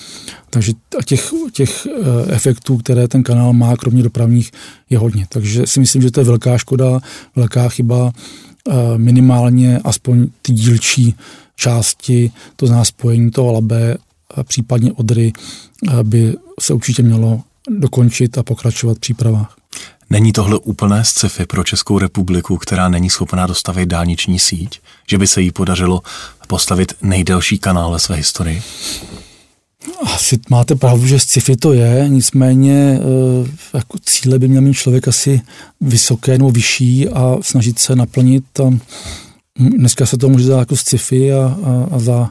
[0.51, 0.73] Takže
[1.05, 4.51] těch, těch eh, efektů, které ten kanál má, kromě dopravních,
[4.91, 5.27] je hodně.
[5.29, 7.01] Takže si myslím, že to je velká škoda,
[7.37, 8.13] velká chyba,
[8.69, 11.15] eh, minimálně aspoň ty dílčí
[11.57, 13.97] části, to znamená spojení toho labe,
[14.43, 15.33] případně odry,
[16.03, 19.62] by se určitě mělo dokončit a pokračovat v přípravách.
[20.13, 24.81] Není tohle úplné sci-fi pro Českou republiku, která není schopná dostavit dálniční síť?
[25.09, 26.03] Že by se jí podařilo
[26.47, 28.63] postavit nejdelší kanál ve své historii?
[30.03, 35.09] Asi máte pravdu, že sci-fi to je, nicméně eh, jako cíle by měl mít člověk
[35.09, 35.41] asi
[35.81, 38.61] vysoké nebo vyšší a snažit se naplnit.
[38.61, 38.71] A
[39.59, 42.31] dneska se to může dát jako sci-fi a, a, a za,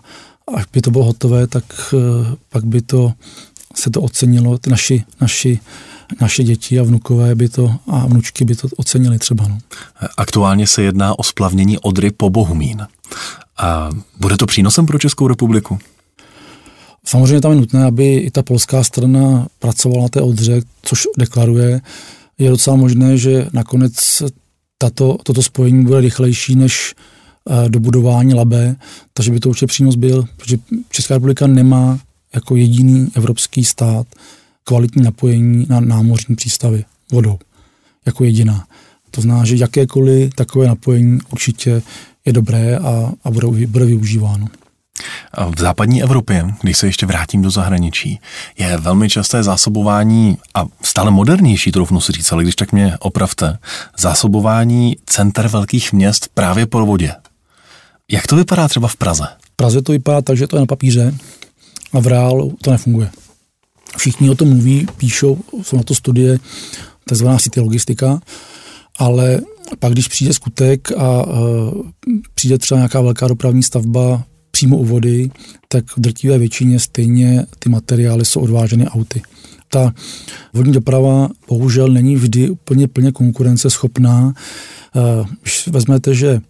[0.56, 1.64] až by to bylo hotové, tak
[1.94, 3.14] eh, pak by to
[3.76, 5.60] se to ocenilo, ty naši, naši
[6.22, 9.48] naše děti a vnukové by to a vnučky by to ocenili třeba.
[9.48, 9.58] No.
[10.18, 12.88] Aktuálně se jedná o splavnění Odry po Bohumín.
[13.58, 15.80] A bude to přínosem pro Českou republiku?
[17.06, 21.82] Samozřejmě tam je nutné, aby i ta polská strana pracovala na té Odře, což deklaruje.
[22.38, 24.24] Je docela možné, že nakonec
[24.78, 26.96] tato, toto spojení bude rychlejší než
[27.50, 28.76] eh, dobudování Labe,
[29.14, 30.58] takže by to určitě přínos byl, protože
[30.90, 32.00] Česká republika nemá
[32.34, 34.08] jako jediný evropský stát
[34.64, 37.40] kvalitní napojení na námořní přístavy vodou
[38.06, 38.66] jako jediná.
[39.12, 41.82] To znamená, že jakékoliv takové napojení určitě
[42.26, 44.48] je dobré a, a bude, bude využíváno.
[45.56, 48.20] V západní Evropě, když se ještě vrátím do zahraničí,
[48.58, 53.58] je velmi časté zásobování a stále modernější, troufnu si říct, ale když tak mě opravte,
[54.00, 57.16] zásobování center velkých měst právě po vodě.
[58.12, 59.28] Jak to vypadá třeba v Praze?
[59.46, 61.14] V Praze to vypadá tak, že to je na papíře
[61.94, 63.12] a v reálu to nefunguje.
[63.98, 66.40] Všichni o tom mluví, píšou, jsou na to studie,
[67.06, 68.22] takzvaná city logistika,
[68.98, 69.42] ale
[69.80, 71.82] pak, když přijde skutek a uh,
[72.36, 75.32] přijde třeba nějaká velká dopravní stavba přímo u vody,
[75.68, 79.22] tak v drtivé většině stejně ty materiály jsou odváženy auty.
[79.70, 79.94] Ta
[80.54, 84.34] vodní doprava bohužel není vždy úplně plně konkurenceschopná.
[84.96, 86.42] Uh, když vezmete, že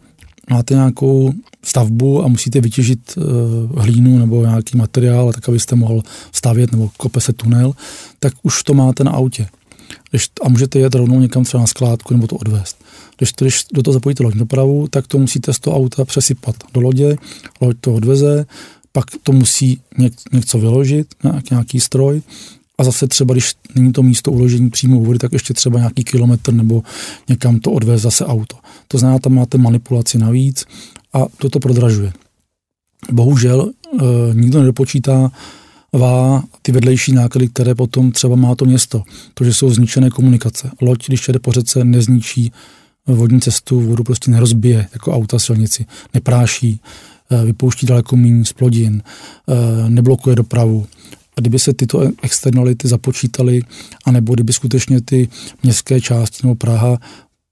[0.52, 1.34] máte nějakou
[1.64, 7.22] stavbu a musíte vytěžit uh, hlínu nebo nějaký materiál, tak abyste mohl stavět nebo kope
[7.22, 7.74] se tunel,
[8.20, 9.48] tak už to máte na autě.
[10.10, 12.78] Když, a můžete jet rovnou někam třeba na skládku nebo to odvést.
[13.18, 16.82] Když, když do toho zapojíte loď dopravu, tak to musíte z toho auta přesypat do
[16.82, 17.16] lodě,
[17.62, 18.46] loď to odveze,
[18.92, 22.22] pak to musí něk, něco vyložit, nějak, nějaký stroj,
[22.78, 26.04] a zase třeba, když není to místo uložení přímo u vody, tak ještě třeba nějaký
[26.04, 26.84] kilometr nebo
[27.30, 28.58] někam to odveze zase auto.
[28.92, 30.66] To znamená, tam máte manipulaci navíc
[31.14, 32.14] a toto prodražuje.
[33.12, 35.32] Bohužel e, nikdo nedopočítá
[35.94, 39.04] vá ty vedlejší náklady, které potom třeba má to město.
[39.34, 40.72] To, že jsou zničené komunikace.
[40.82, 42.52] Loď, když jede po řece, nezničí
[43.08, 46.80] vodní cestu, vodu prostě nerozbije jako auta silnici, nepráší,
[47.30, 50.88] e, vypouští daleko méně z plodin, e, neblokuje dopravu.
[51.38, 53.62] A kdyby se tyto externality započítaly,
[54.06, 55.30] anebo kdyby skutečně ty
[55.64, 56.98] městské části nebo Praha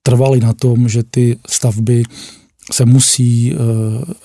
[0.04, 2.04] trvaly na tom, že ty stavby
[2.72, 3.60] se musí uh,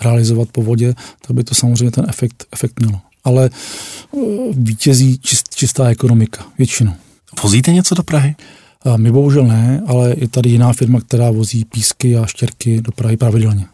[0.01, 0.95] realizovat po vodě,
[1.27, 3.01] tak by to samozřejmě ten efekt, efekt mělo.
[3.25, 4.19] ale eh,
[4.53, 6.93] vítězí čist, čistá ekonomika většinou.
[7.43, 8.35] Vozíte něco do Prahy?
[8.97, 13.17] My bohužel ne, ale je tady jiná firma, která vozí písky a štěrky do Prahy
[13.17, 13.67] pravidelně.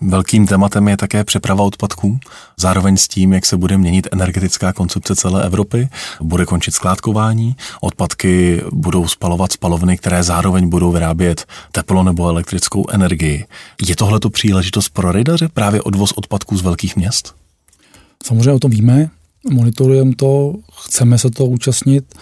[0.00, 2.18] Velkým tématem je také přeprava odpadků,
[2.56, 5.88] zároveň s tím, jak se bude měnit energetická koncepce celé Evropy,
[6.20, 13.46] bude končit skládkování, odpadky budou spalovat spalovny, které zároveň budou vyrábět teplo nebo elektrickou energii.
[13.88, 17.34] Je tohle to příležitost pro rejdaře, právě odvoz odpadků z velkých měst?
[18.24, 19.10] Samozřejmě o tom víme,
[19.50, 20.54] monitorujeme to,
[20.86, 22.14] chceme se to účastnit,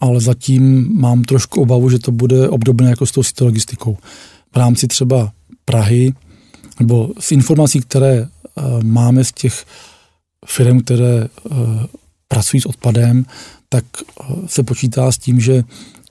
[0.00, 3.98] ale zatím mám trošku obavu, že to bude obdobné jako s tou logistikou.
[4.52, 5.32] V rámci třeba
[5.64, 6.12] Prahy
[6.80, 9.64] nebo z informací, které eh, máme z těch
[10.46, 11.54] firm, které eh,
[12.28, 13.24] pracují s odpadem,
[13.68, 15.64] tak eh, se počítá s tím, že,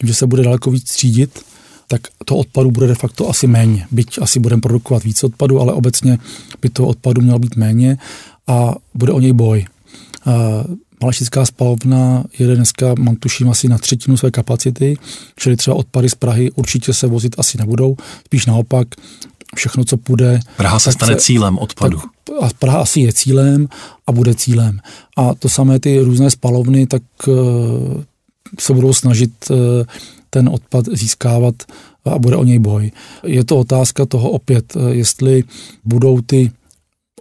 [0.03, 1.39] že se bude daleko víc třídit,
[1.87, 3.87] tak to odpadu bude de facto asi méně.
[3.91, 6.17] Byť asi budeme produkovat více odpadu, ale obecně
[6.61, 7.97] by to odpadu mělo být méně
[8.47, 9.65] a bude o něj boj.
[11.01, 14.97] Malešická spalovna jede dneska, mám tuším, asi na třetinu své kapacity,
[15.35, 18.87] čili třeba odpady z Prahy určitě se vozit asi nebudou, spíš naopak
[19.55, 20.39] všechno, co půjde.
[20.57, 21.97] Praha se stane se, cílem odpadu.
[21.97, 23.67] Tak, a Praha asi je cílem
[24.07, 24.79] a bude cílem.
[25.17, 27.35] A to samé ty různé spalovny, tak uh,
[28.59, 29.57] se budou snažit uh,
[30.29, 31.55] ten odpad získávat
[32.05, 32.91] a bude o něj boj.
[33.23, 35.43] Je to otázka toho opět, uh, jestli
[35.85, 36.51] budou ty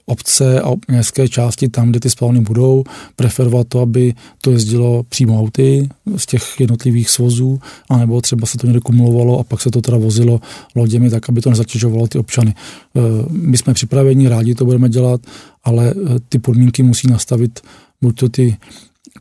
[0.09, 2.85] obce a městské části tam, kde ty spalovny budou,
[3.17, 8.67] preferovat to, aby to jezdilo přímo auty z těch jednotlivých svozů, anebo třeba se to
[8.67, 10.41] někde kumulovalo a pak se to teda vozilo
[10.75, 12.55] loděmi, tak aby to nezatěžovalo ty občany.
[12.97, 15.21] E, my jsme připraveni, rádi to budeme dělat,
[15.65, 15.95] ale e,
[16.29, 17.61] ty podmínky musí nastavit
[18.03, 18.57] buď to ty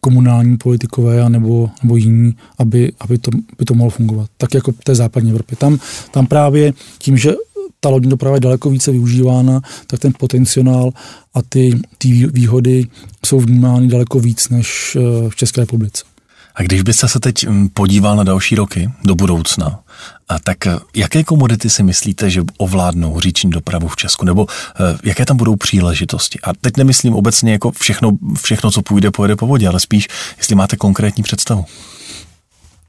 [0.02, 4.30] komunální politikové nebo, nebo jiní, aby, aby, to, aby to mohlo fungovat.
[4.38, 5.58] Tak jako v té západní Evropě.
[5.58, 5.80] Tam,
[6.12, 7.34] tam právě tím, že
[7.80, 10.92] ta lodní doprava je daleko více využívána, tak ten potenciál
[11.34, 12.86] a ty, ty výhody
[13.26, 16.04] jsou vnímány daleko víc než eh, v České republice.
[16.56, 19.80] A když byste se teď mm, podíval na další roky do budoucna,
[20.30, 24.26] a tak eh, jaké komodity si myslíte, že ovládnou říční dopravu v Česku?
[24.26, 26.40] Nebo eh, jaké tam budou příležitosti?
[26.44, 28.12] A teď nemyslím obecně jako všechno,
[28.42, 31.66] všechno co půjde, pojede po vodě, ale spíš, jestli máte konkrétní představu.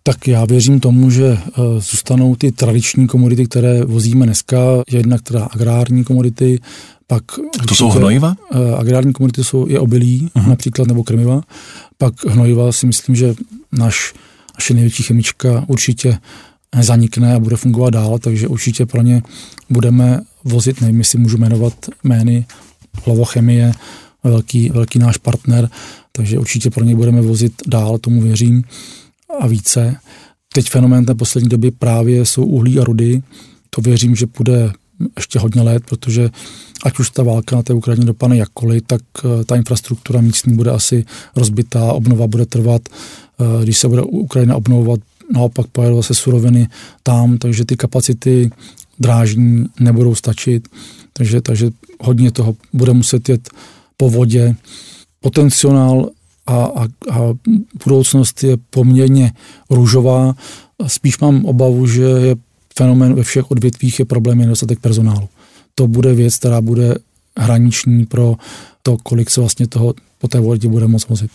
[0.09, 4.59] Tak já věřím tomu, že eh, zůstanou ty tradiční komodity, které vozíme dneska,
[4.90, 6.61] jednak teda agrární komodity,
[7.07, 7.23] pak...
[7.68, 8.35] To jsou hnojiva?
[8.53, 10.49] Eh, agrární komodity jsou je obilí, uh-huh.
[10.49, 11.40] například, nebo krmiva.
[11.99, 13.35] Pak hnojiva si myslím, že
[13.73, 14.14] naš,
[14.59, 16.18] naše největší chemička určitě
[16.81, 19.23] zanikne a bude fungovat dál, takže určitě pro ně
[19.71, 22.47] budeme vozit, nevím, jestli můžu jmenovat jmény,
[23.07, 23.73] Lovochemie,
[24.25, 25.68] velký, velký náš partner,
[26.12, 28.64] takže určitě pro ně budeme vozit dál, tomu věřím
[29.41, 29.97] a více.
[30.55, 33.23] Teď fenomén té poslední doby právě jsou uhlí a rudy.
[33.71, 34.73] To věřím, že bude
[35.17, 36.31] ještě hodně let, protože
[36.85, 40.71] ať už ta válka na té Ukrajině dopadne jakkoliv, tak eh, ta infrastruktura místní bude
[40.71, 41.05] asi
[41.37, 42.83] rozbitá, obnova bude trvat.
[42.88, 45.01] Eh, když se bude Ukrajina obnovovat,
[45.33, 46.69] naopak pojedou zase suroviny
[47.03, 48.51] tam, takže ty kapacity
[48.99, 50.69] drážní nebudou stačit,
[51.12, 53.51] takže, takže hodně toho bude muset jet
[53.97, 54.57] po vodě.
[55.21, 56.11] Potenciál
[56.49, 57.19] a, a, a
[57.85, 59.33] budoucnost je poměrně
[59.71, 60.35] růžová.
[60.87, 62.37] Spíš mám obavu, že je
[62.77, 65.29] fenomén ve všech odvětvích je problém nedostatek personálu.
[65.75, 66.95] To bude věc, která bude
[67.39, 68.35] hraniční pro
[68.83, 71.31] to, kolik se vlastně toho po té vodě bude moct vozit.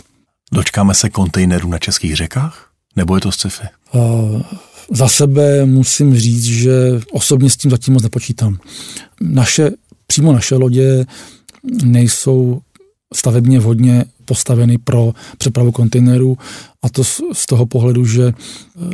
[0.53, 2.69] Dočkáme se kontejnerů na českých řekách?
[2.95, 3.67] Nebo je to sci-fi?
[3.93, 4.41] Uh,
[4.91, 8.57] za sebe musím říct, že osobně s tím zatím moc nepočítám.
[9.21, 9.71] Naše,
[10.07, 11.05] přímo naše lodě
[11.83, 12.61] nejsou
[13.13, 16.37] stavebně vhodně postaveny pro přepravu kontejnerů
[16.83, 18.33] a to z toho pohledu, že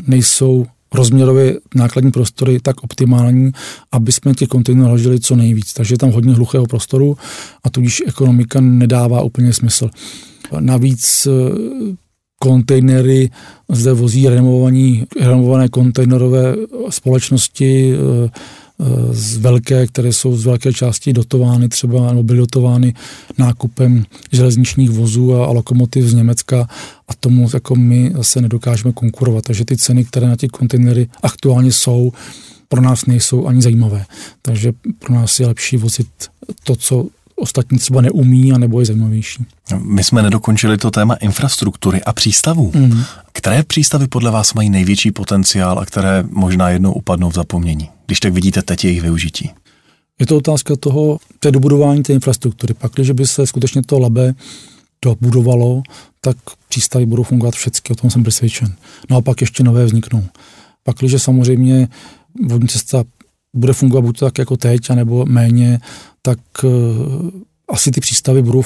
[0.08, 3.52] nejsou rozměrově nákladní prostory tak optimální,
[3.92, 5.74] aby jsme těch kontejnerů ložili co nejvíc.
[5.74, 7.18] Takže je tam hodně hluchého prostoru
[7.64, 9.90] a tudíž ekonomika nedává úplně smysl.
[10.60, 11.32] Navíc eh,
[12.40, 13.30] kontejnery
[13.70, 14.28] zde vozí
[15.20, 16.56] renovované kontejnerové
[16.90, 18.30] společnosti, eh,
[19.12, 22.94] z velké, které jsou z velké části dotovány třeba, nebo byly dotovány
[23.38, 26.68] nákupem železničních vozů a, a lokomotiv z Německa
[27.08, 29.44] a tomu jako my zase nedokážeme konkurovat.
[29.44, 32.12] Takže ty ceny, které na ty kontejnery aktuálně jsou,
[32.68, 34.06] pro nás nejsou ani zajímavé.
[34.42, 36.08] Takže pro nás je lepší vozit
[36.64, 37.08] to, co
[37.40, 39.46] ostatní třeba neumí a nebo je zajímavější.
[39.78, 42.72] My jsme nedokončili to téma infrastruktury a přístavů.
[42.76, 43.04] Mm.
[43.32, 48.20] Které přístavy podle vás mají největší potenciál a které možná jednou upadnou v zapomnění, když
[48.20, 49.52] tak vidíte teď jejich využití?
[50.20, 52.74] Je to otázka toho, té dobudování té infrastruktury.
[52.74, 54.34] Pak, když by se skutečně to labe
[55.06, 55.82] dobudovalo,
[56.22, 56.38] tak
[56.70, 58.74] přístavy budou fungovat všechny, o tom jsem přesvědčen.
[59.10, 60.24] Naopak ještě nové vzniknou.
[60.84, 61.88] Pak, když samozřejmě
[62.48, 63.04] vodní cesta
[63.54, 65.80] bude fungovat buď tak jako teď, anebo méně,
[66.22, 66.70] tak uh,
[67.70, 68.64] asi ty přístavy budou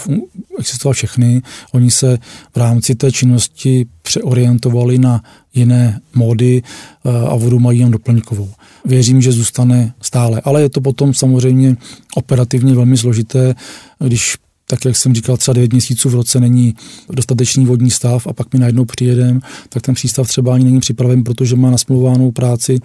[0.60, 1.42] existovat všechny.
[1.72, 2.18] Oni se
[2.54, 8.50] v rámci té činnosti přeorientovali na jiné módy eh, a vodu mají jen doplňkovou.
[8.86, 11.76] Věřím, že zůstane stále, ale je to potom samozřejmě
[12.16, 13.56] operativně velmi složité,
[14.00, 14.36] když
[14.68, 16.74] tak jak jsem říkal, třeba 9 měsíců v roce není
[17.10, 21.24] dostatečný vodní stav a pak mi najednou přijedem, tak ten přístav třeba ani není připraven,
[21.24, 22.80] protože má nasmluvanou práci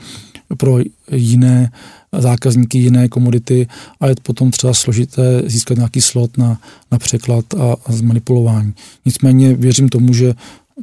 [0.57, 0.78] pro
[1.12, 1.70] jiné
[2.18, 3.66] zákazníky, jiné komodity
[4.00, 6.60] a je potom třeba složité získat nějaký slot na,
[6.92, 8.74] na překlad a, a zmanipulování.
[9.04, 10.34] Nicméně věřím tomu, že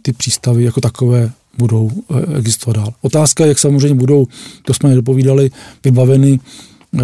[0.02, 2.94] ty přístavy jako takové budou eh, existovat dál.
[3.02, 4.28] Otázka jak samozřejmě budou,
[4.66, 5.52] to jsme nedopovídali,
[5.84, 6.40] vybaveny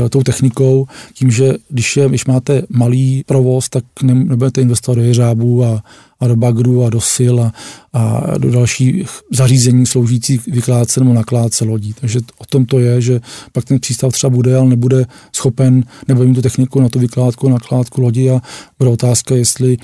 [0.10, 5.02] tou technikou, tím, že když, je, když máte malý provoz, tak ne, nebudete investovat do
[5.02, 5.84] jeřábů a,
[6.20, 7.54] a do bagru a do sil a,
[7.94, 11.94] a do dalších zařízení sloužících vykládce nebo nakládce lodí.
[12.02, 16.24] Takže o tom to je, že pak ten přístav třeba bude, ale nebude schopen, nebo
[16.24, 18.42] mít tu techniku na tu vykládku, nakládku lodi a
[18.80, 19.78] bude otázka, jestli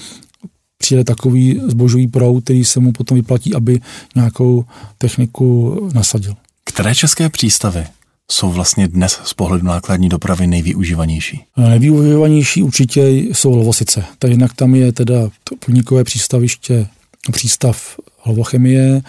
[0.77, 3.79] přijde takový zbožový proud, který se mu potom vyplatí, aby
[4.15, 4.65] nějakou
[4.97, 6.33] techniku nasadil.
[6.63, 7.85] Které české přístavy
[8.31, 11.43] jsou vlastně dnes z pohledu nákladní dopravy nejvyužívanější?
[11.57, 14.03] Nejvyužívanější určitě jsou Lovosice.
[14.19, 16.87] Tak jinak tam je teda to podnikové přístaviště,
[17.31, 19.01] přístav Lovochemie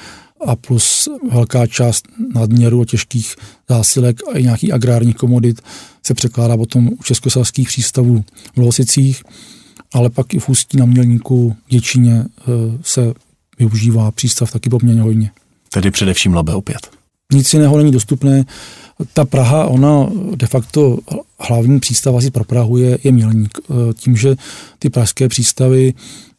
[0.47, 3.35] a plus velká část nadměru těžkých
[3.69, 5.61] zásilek a i nějakých agrárních komodit
[6.03, 9.23] se překládá potom u českoslavských přístavů v Lovosicích,
[9.93, 12.25] ale pak i v Ústí na Mělníku, Děčíně e,
[12.83, 13.13] se
[13.59, 15.31] využívá přístav taky poměrně hodně.
[15.71, 16.98] Tedy především Labe opět.
[17.33, 18.45] Nic jiného není dostupné
[19.13, 20.99] ta Praha, ona de facto
[21.41, 23.59] hlavní přístav asi pro Prahu je, je Mělník.
[23.59, 24.37] E, tím, že
[24.79, 25.95] ty pražské přístavy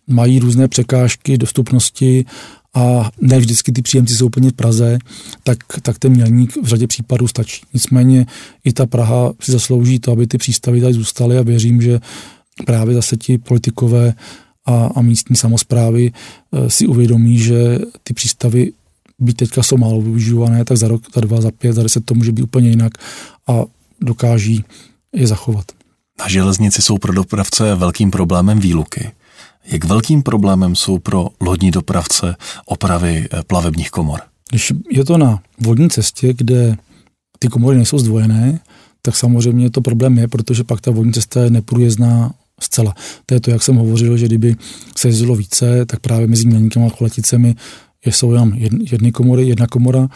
[0.08, 2.26] mají různé překážky dostupnosti
[2.74, 4.98] a ne vždycky ty příjemci jsou úplně v Praze,
[5.44, 7.62] tak, tak ten mělník v řadě případů stačí.
[7.74, 8.26] Nicméně
[8.64, 12.00] i ta Praha si zaslouží to, aby ty přístavy tady zůstaly a věřím, že
[12.66, 14.14] právě zase ti politikové
[14.66, 18.72] a, a místní samozprávy e, si uvědomí, že ty přístavy
[19.20, 22.14] byť teďka jsou málo využívané, tak za rok, za dva, za pět, za deset to
[22.14, 22.94] může být úplně jinak
[23.48, 23.54] a
[24.02, 24.64] dokáží
[25.16, 25.66] je zachovat.
[26.20, 29.12] Na železnici jsou pro dopravce velkým problémem výluky.
[29.66, 34.20] Jak velkým problémem jsou pro lodní dopravce opravy eh, plavebních komor?
[34.50, 36.78] Když je to na vodní cestě, kde
[37.40, 38.60] ty komory nejsou zdvojené,
[39.02, 42.96] tak samozřejmě to problém je, protože pak ta vodní cesta je neprůjezdná zcela.
[43.26, 44.56] To je to, jak jsem hovořil, že kdyby
[44.98, 47.56] se jezdilo více, tak právě mezi Mělníkem a Koleticemi
[48.06, 48.54] jsou jenom
[48.92, 50.08] jedny komory, jedna komora,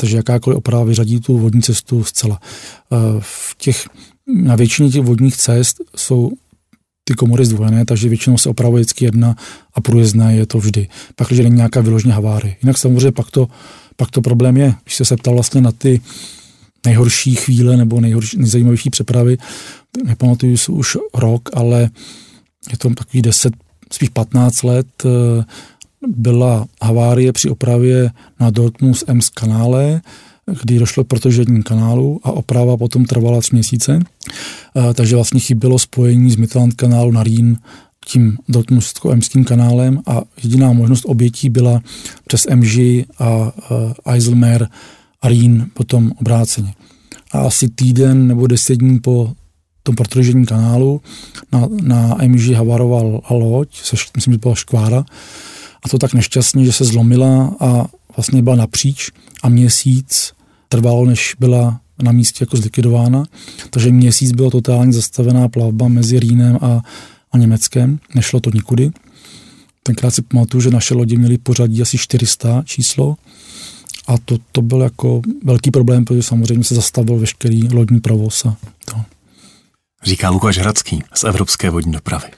[0.00, 2.40] takže jakákoliv oprava vyřadí tu vodní cestu zcela.
[2.42, 3.88] Eh, v těch,
[4.26, 6.32] na většině těch vodních cest jsou
[7.04, 9.36] ty komory zdvojené, takže většinou se opravuje vždycky jedna
[9.74, 10.88] a průjezdné je to vždy.
[11.16, 12.56] Pak, když není nějaká vyložně haváry.
[12.62, 13.48] Jinak samozřejmě pak to,
[13.96, 16.00] pak to problém je, když se ptal vlastně na ty
[16.86, 19.38] nejhorší chvíle nebo nejhorší, nejzajímavější přepravy,
[20.04, 21.90] nepamatuju si už rok, ale
[22.70, 23.54] je to takový 10,
[23.92, 25.44] spíš 15 let, eh,
[26.06, 30.00] byla havárie při opravě na Dortmund Ems kanále,
[30.62, 34.00] kdy došlo k protožení kanálu a oprava potom trvala tři měsíce.
[34.94, 37.58] Takže vlastně chybělo spojení z Mittelland kanálu na Rýn
[38.06, 41.80] tím Dortmundsko-Emským kanálem a jediná možnost obětí byla
[42.26, 42.78] přes MŽ
[43.18, 43.52] a
[44.06, 44.68] Eiselmer
[45.22, 46.74] a Rýn potom obráceně.
[47.32, 49.32] A asi týden nebo deset dní po
[49.82, 51.00] tom protržení kanálu
[51.52, 53.68] na, na MŽ havaroval loď,
[54.16, 55.04] myslím, že byla škvára,
[55.86, 59.10] a to tak nešťastně, že se zlomila a vlastně byla napříč
[59.42, 60.32] a měsíc
[60.68, 63.24] trvalo, než byla na místě jako zlikvidována.
[63.70, 66.82] Takže měsíc byla totálně zastavená plavba mezi Rýnem a,
[67.32, 67.98] a Německem.
[68.14, 68.90] Nešlo to nikudy.
[69.82, 73.16] Tenkrát si pamatuju, že naše lodi měly pořadí asi 400 číslo
[74.06, 78.56] a to, to byl jako velký problém, protože samozřejmě se zastavil veškerý lodní provoz a
[78.84, 78.96] to.
[80.04, 82.28] Říká Lukáš Hradský z Evropské vodní dopravy.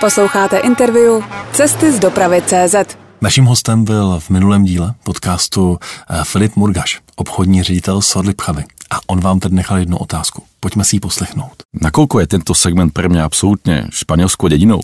[0.00, 2.96] Posloucháte interview Cesty z dopravy CZ.
[3.20, 5.78] Naším hostem byl v minulém díle podcastu
[6.10, 8.64] eh, Filip Murgaš, obchodní ředitel Sodly Pchavy.
[8.90, 10.42] A on vám teď nechal jednu otázku.
[10.60, 11.52] Pojďme si ji poslechnout.
[11.82, 14.80] Nakolko je tento segment pro mě absolutně španělskou dedinou?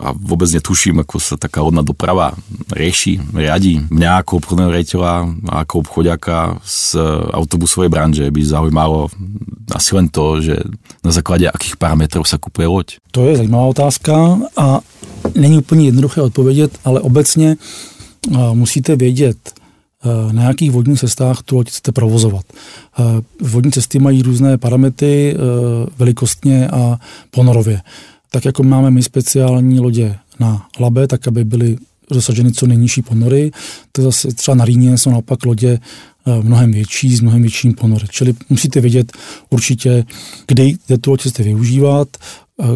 [0.00, 2.36] A vôbec netuším, ako sa taká lodná doprava
[2.72, 3.80] rieši, riadi.
[3.90, 5.12] Mňa ako obchodného rejiteľa
[5.48, 7.00] a ako obchodiaka z
[7.32, 9.08] autobusovej branže by zaujímalo
[9.72, 10.56] asi len to, že
[11.04, 12.86] na základě akých parametrů se kupuje loď.
[13.10, 14.80] To je zajímavá otázka a
[15.34, 17.56] není úplně jednoduché odpovědět, ale obecně
[18.52, 19.36] musíte vědět,
[20.32, 22.44] na jakých vodních cestách tu loď chcete provozovat.
[23.40, 25.36] Vodní cesty mají různé parametry
[25.98, 26.98] velikostně a
[27.30, 27.80] ponorově
[28.30, 31.76] tak jako máme my speciální lodě na Labe, tak aby byly
[32.10, 33.50] dosaženy co nejnižší ponory,
[33.92, 38.06] to zase třeba na Rýně jsou naopak lodě eh, mnohem větší, s mnohem větším ponory.
[38.10, 39.12] Čili musíte vědět
[39.50, 40.04] určitě,
[40.46, 42.08] kde, kde tu loď chcete využívat,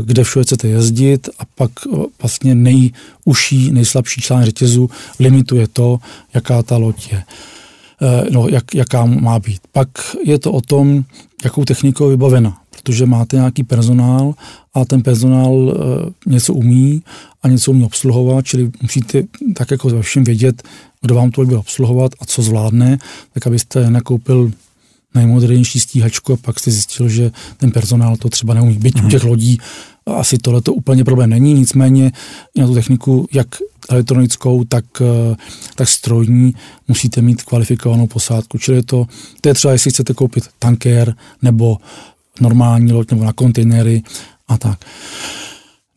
[0.04, 1.70] kde všude chcete jezdit a pak
[2.20, 5.98] vlastně nejužší, nejslabší článek řetězu limituje to,
[6.34, 7.22] jaká ta loď je.
[8.30, 9.60] No, jak, jaká má být.
[9.72, 9.88] Pak
[10.24, 11.04] je to o tom,
[11.44, 14.34] jakou technikou je vybavena, protože máte nějaký personál
[14.74, 15.76] a ten personál
[16.26, 17.02] něco umí
[17.42, 19.22] a něco umí obsluhovat, čili musíte
[19.54, 20.62] tak jako ve všem vědět,
[21.00, 22.98] kdo vám to bude obsluhovat a co zvládne,
[23.32, 24.52] tak abyste nakoupil
[25.14, 28.74] nejmodernější stíhačku a pak jste zjistil, že ten personál to třeba neumí.
[28.74, 29.04] Byť hmm.
[29.04, 29.10] u mhm.
[29.10, 29.58] těch lodí
[30.06, 32.12] asi tohle to úplně problém není, nicméně
[32.56, 33.46] na tu techniku, jak
[33.88, 35.36] elektronickou, tak, eh,
[35.74, 36.54] tak strojní,
[36.88, 38.58] musíte mít kvalifikovanou posádku.
[38.58, 39.06] Čili to,
[39.40, 41.76] to je třeba, jestli chcete koupit tanker nebo
[42.40, 44.02] normální loď nebo na kontejnery
[44.48, 44.78] a tak.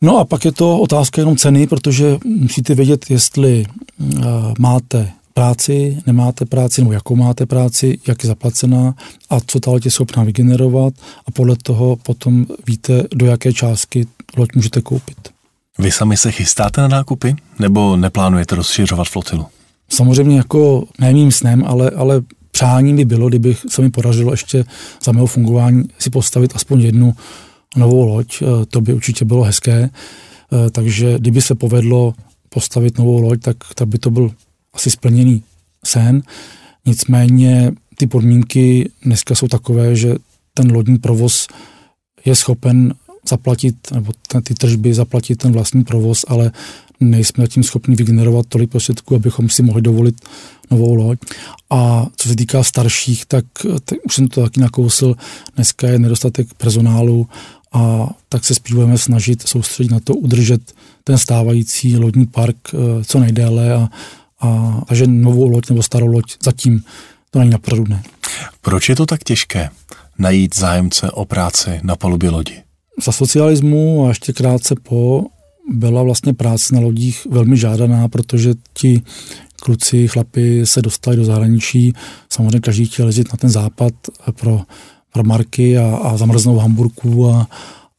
[0.00, 3.66] No a pak je to otázka jenom ceny, protože musíte vědět, jestli
[3.98, 4.24] uh,
[4.58, 8.94] máte práci, nemáte práci, nebo jakou máte práci, jak je zaplacená
[9.30, 10.94] a co ta loď je schopná vygenerovat
[11.26, 14.06] a podle toho potom víte, do jaké částky
[14.36, 15.16] loď můžete koupit.
[15.78, 19.46] Vy sami se chystáte na nákupy nebo neplánujete rozšiřovat flotilu?
[19.88, 22.22] Samozřejmě jako ne mým snem, ale, ale
[22.54, 24.64] přáním by bylo, kdyby se mi podařilo ještě
[25.04, 27.14] za mého fungování si postavit aspoň jednu
[27.76, 32.14] novou loď, eh, to by určitě bylo hezké, eh, takže kdyby se povedlo
[32.48, 34.30] postavit novou loď, tak, tak by to byl
[34.72, 35.42] asi splněný
[35.84, 36.22] sen.
[36.86, 40.14] Nicméně ty podmínky dneska jsou takové, že
[40.54, 41.46] ten lodní provoz
[42.24, 42.94] je schopen
[43.28, 44.12] zaplatit, nebo
[44.44, 46.52] ty tržby zaplatit ten vlastní provoz, ale
[47.10, 50.20] nejsme tím schopni vygenerovat tolik prostředků, abychom si mohli dovolit
[50.70, 51.18] novou loď.
[51.70, 53.44] A co se týká starších, tak,
[53.84, 55.16] tak už jsem to taky nakousil,
[55.56, 57.28] dneska je nedostatek personálu
[57.72, 60.72] a tak se spíš budeme snažit soustředit na to udržet
[61.04, 63.88] ten stávající lodní park eh, co nejdéle a,
[64.40, 66.84] a, a že novou loď nebo starou loď zatím
[67.30, 67.84] to není naprosto
[68.60, 69.70] Proč je to tak těžké
[70.18, 72.62] najít zájemce o práci na palubě lodi?
[73.04, 75.24] Za socialismu a ještě krátce po
[75.72, 79.02] byla vlastně práce na lodích velmi žádaná, protože ti
[79.62, 81.92] kluci, chlapi se dostali do zahraničí.
[82.32, 83.94] Samozřejmě každý chtěl jezdit na ten západ
[84.40, 84.60] pro,
[85.12, 87.48] pro marky a, a zamrznou Hamburku a,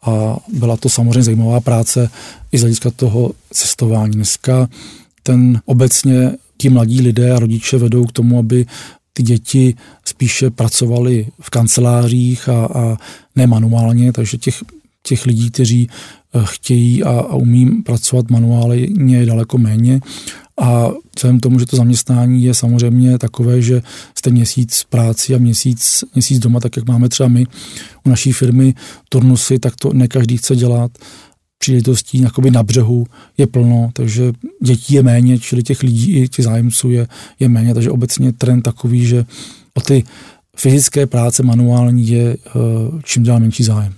[0.05, 2.09] a byla to samozřejmě zajímavá práce
[2.51, 4.11] i z hlediska toho cestování.
[4.11, 4.69] Dneska
[5.23, 8.65] ten obecně ti mladí lidé a rodiče vedou k tomu, aby
[9.13, 12.97] ty děti spíše pracovali v kancelářích a, a
[13.35, 14.63] ne manuálně, takže těch,
[15.07, 19.99] těch lidí, kteří eh, chtějí a, a umí pracovat manuálně je daleko méně.
[20.61, 23.81] A vzhledem tomu, že to zaměstnání je samozřejmě takové, že
[24.17, 27.45] jste měsíc práci a měsíc, měsíc doma, tak jak máme třeba my
[28.05, 28.73] u naší firmy
[29.09, 30.91] turnusy, tak to ne každý chce dělat
[31.57, 33.05] příležitostí jakoby na břehu
[33.37, 34.33] je plno, takže
[34.63, 37.07] dětí je méně, čili těch lidí i těch zájemců je,
[37.39, 39.25] je méně, takže obecně trend takový, že
[39.73, 40.03] o ty
[40.57, 42.49] fyzické práce manuální je eh,
[43.03, 43.93] čím dál menší zájem.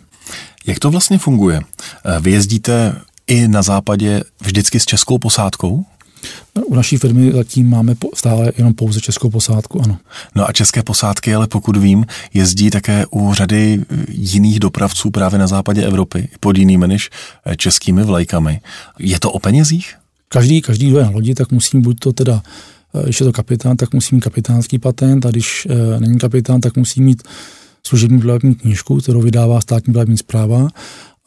[0.67, 1.61] Jak to vlastně funguje?
[1.61, 2.95] Eh, vy jezdíte
[3.27, 5.85] i na západě vždycky s českou posádkou?
[6.65, 9.97] U naší firmy zatím máme stále jenom pouze českou posádku, ano.
[10.35, 15.47] No a české posádky, ale pokud vím, jezdí také u řady jiných dopravců právě na
[15.47, 17.09] západě Evropy pod jinými než
[17.45, 18.61] eh, českými vlajkami.
[18.99, 19.95] Je to o penězích?
[20.29, 22.43] Každý, každý, kdo je na lodi, tak musí buď to teda
[22.95, 25.67] eh, když je to kapitán, tak musí mít kapitánský patent a když
[25.99, 27.23] není kapitán, tak musí mít
[27.87, 30.67] služební plavební knížku, kterou vydává státní plavební zpráva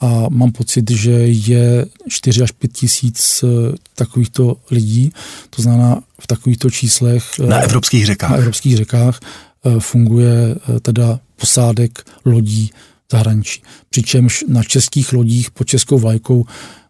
[0.00, 5.12] a mám pocit, že je 4 až 5 tisíc eh, takovýchto lidí,
[5.50, 7.24] to znamená v takovýchto číslech.
[7.40, 8.30] Eh, na evropských řekách.
[8.30, 12.70] Na evropských řekách eh, funguje teda posádek lodí
[13.12, 13.62] zahraničí.
[13.90, 16.44] Přičemž na českých lodích pod českou vlajkou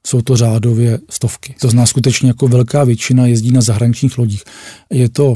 [0.06, 1.54] jsou to řádově stovky.
[1.60, 4.42] To znamená skutečně jako velká většina jezdí na zahraničních lodích.
[4.90, 5.34] Je to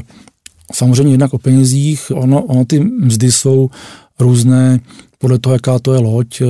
[0.73, 3.69] samozřejmě jednak o penězích, ono, ono ty mzdy jsou
[4.19, 4.79] různé,
[5.17, 6.45] podle toho, jaká to je loď, eh,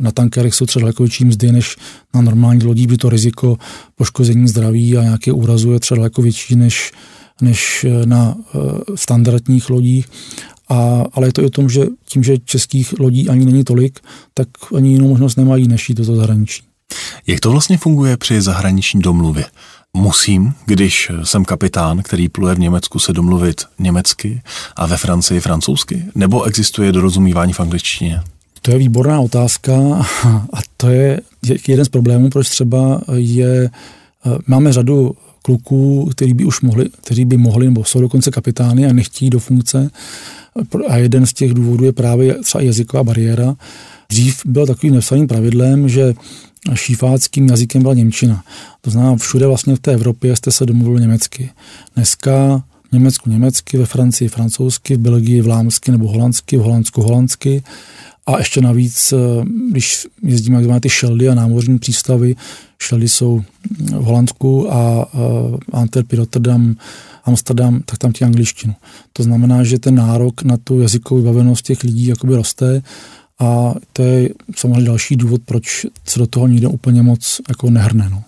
[0.00, 1.76] na tankerech jsou třeba daleko větší mzdy než
[2.14, 3.58] na normální lodí, by to riziko
[3.96, 6.92] poškození zdraví a nějaké úrazu je třeba daleko větší než,
[7.40, 8.58] než eh, na eh,
[8.94, 10.06] standardních lodích.
[10.68, 14.00] A, ale je to i o tom, že tím, že českých lodí ani není tolik,
[14.34, 16.62] tak ani jinou možnost nemají, než jít do zahraničí.
[17.26, 19.44] Jak to vlastně funguje při zahraniční domluvě?
[19.96, 24.42] Musím, když jsem kapitán, který pluje v Německu, se domluvit německy
[24.76, 26.04] a ve Francii francouzsky?
[26.14, 28.20] Nebo existuje dorozumívání v angličtině?
[28.62, 29.72] To je výborná otázka
[30.52, 31.20] a to je
[31.68, 33.70] jeden z problémů, proč třeba je,
[34.46, 38.92] máme řadu kluků, který by už mohli, kteří by mohli, nebo jsou dokonce kapitány a
[38.92, 39.90] nechtějí do funkce.
[40.88, 43.54] A jeden z těch důvodů je právě třeba jazyková bariéra.
[44.08, 46.14] Dřív byl takovým nepsaným pravidlem, že
[46.74, 48.44] šífáckým jazykem byla Němčina.
[48.80, 51.50] To znamená, všude vlastně v té Evropě jste se domluvili německy.
[51.96, 57.62] Dneska v Německu německy, ve Francii francouzsky, v Belgii vlámsky nebo holandsky, v Holandsku holandsky
[58.26, 59.14] A ještě navíc,
[59.70, 62.36] když jezdíme jak ty šeldy a námořní přístavy,
[62.78, 63.42] šeldy jsou
[63.76, 65.06] v Holandsku a
[65.72, 66.76] Antwerpy, Rotterdam,
[67.24, 68.74] Amsterdam, tak tam ti angličtinu.
[69.12, 72.82] To znamená, že ten nárok na tu jazykovou vybavenost těch lidí jakoby roste
[73.42, 78.08] a to je samozřejmě další důvod, proč se do toho nikdo úplně moc jako nehrne.
[78.10, 78.22] No.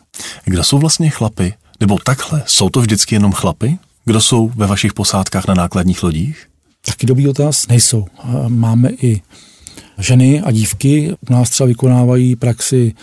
[0.45, 1.55] Kdo jsou vlastně chlapy?
[1.81, 3.79] Nebo takhle, jsou to vždycky jenom chlapy?
[4.05, 6.47] Kdo jsou ve vašich posádkách na nákladních lodích?
[6.87, 7.69] Taky dobrý otaz.
[7.69, 8.07] Nejsou.
[8.49, 9.23] Máme i
[9.99, 11.17] ženy a dívky.
[11.31, 12.95] U nás třeba vykonávají praxi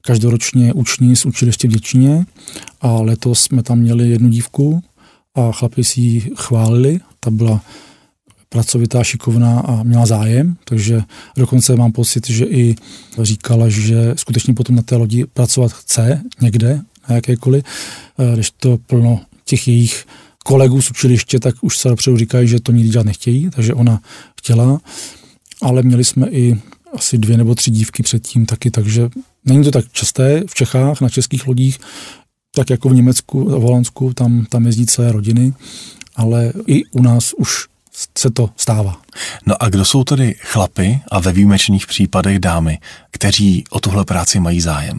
[0.00, 2.26] každoročně uční z učiliště v Děčíně
[2.80, 4.82] a letos jsme tam měli jednu dívku
[5.34, 7.00] a chlapi si ji chválili.
[7.20, 7.60] Ta byla
[8.48, 11.02] pracovitá, šikovná a měla zájem, takže
[11.36, 12.76] dokonce mám pocit, že i
[13.22, 17.64] říkala, že skutečně potom na té lodi pracovat chce někde, na jakékoliv,
[18.18, 20.06] eh, když to plno těch jejich
[20.44, 24.00] kolegů z učiliště, tak už se dopředu říkají, že to nikdy dělat nechtějí, takže ona
[24.38, 24.80] chtěla,
[25.62, 26.60] ale měli jsme i
[26.94, 29.08] asi dvě nebo tři dívky předtím taky, takže
[29.44, 31.78] není to tak časté v Čechách, na českých lodích,
[32.54, 35.52] tak jako v Německu v Holandsku, tam, tam jezdí celé rodiny,
[36.16, 37.66] ale i u nás už
[38.18, 38.96] se to stává.
[39.46, 42.78] No a kdo jsou tedy chlapy a ve výjimečných případech dámy,
[43.10, 44.98] kteří o tuhle práci mají zájem?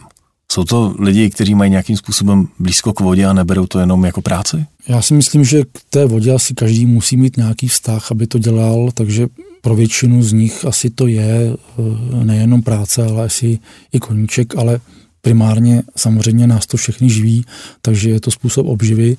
[0.52, 4.22] Jsou to lidi, kteří mají nějakým způsobem blízko k vodě a neberou to jenom jako
[4.22, 4.66] práci?
[4.88, 8.38] Já si myslím, že k té vodě asi každý musí mít nějaký vztah, aby to
[8.38, 9.26] dělal, takže
[9.60, 13.58] pro většinu z nich asi to je eh, nejenom práce, ale asi
[13.92, 14.80] i koníček, ale
[15.20, 17.44] primárně samozřejmě nás to všechny živí,
[17.82, 19.16] takže je to způsob obživy.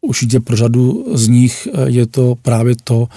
[0.00, 3.08] Určitě pro řadu z nich eh, je to právě to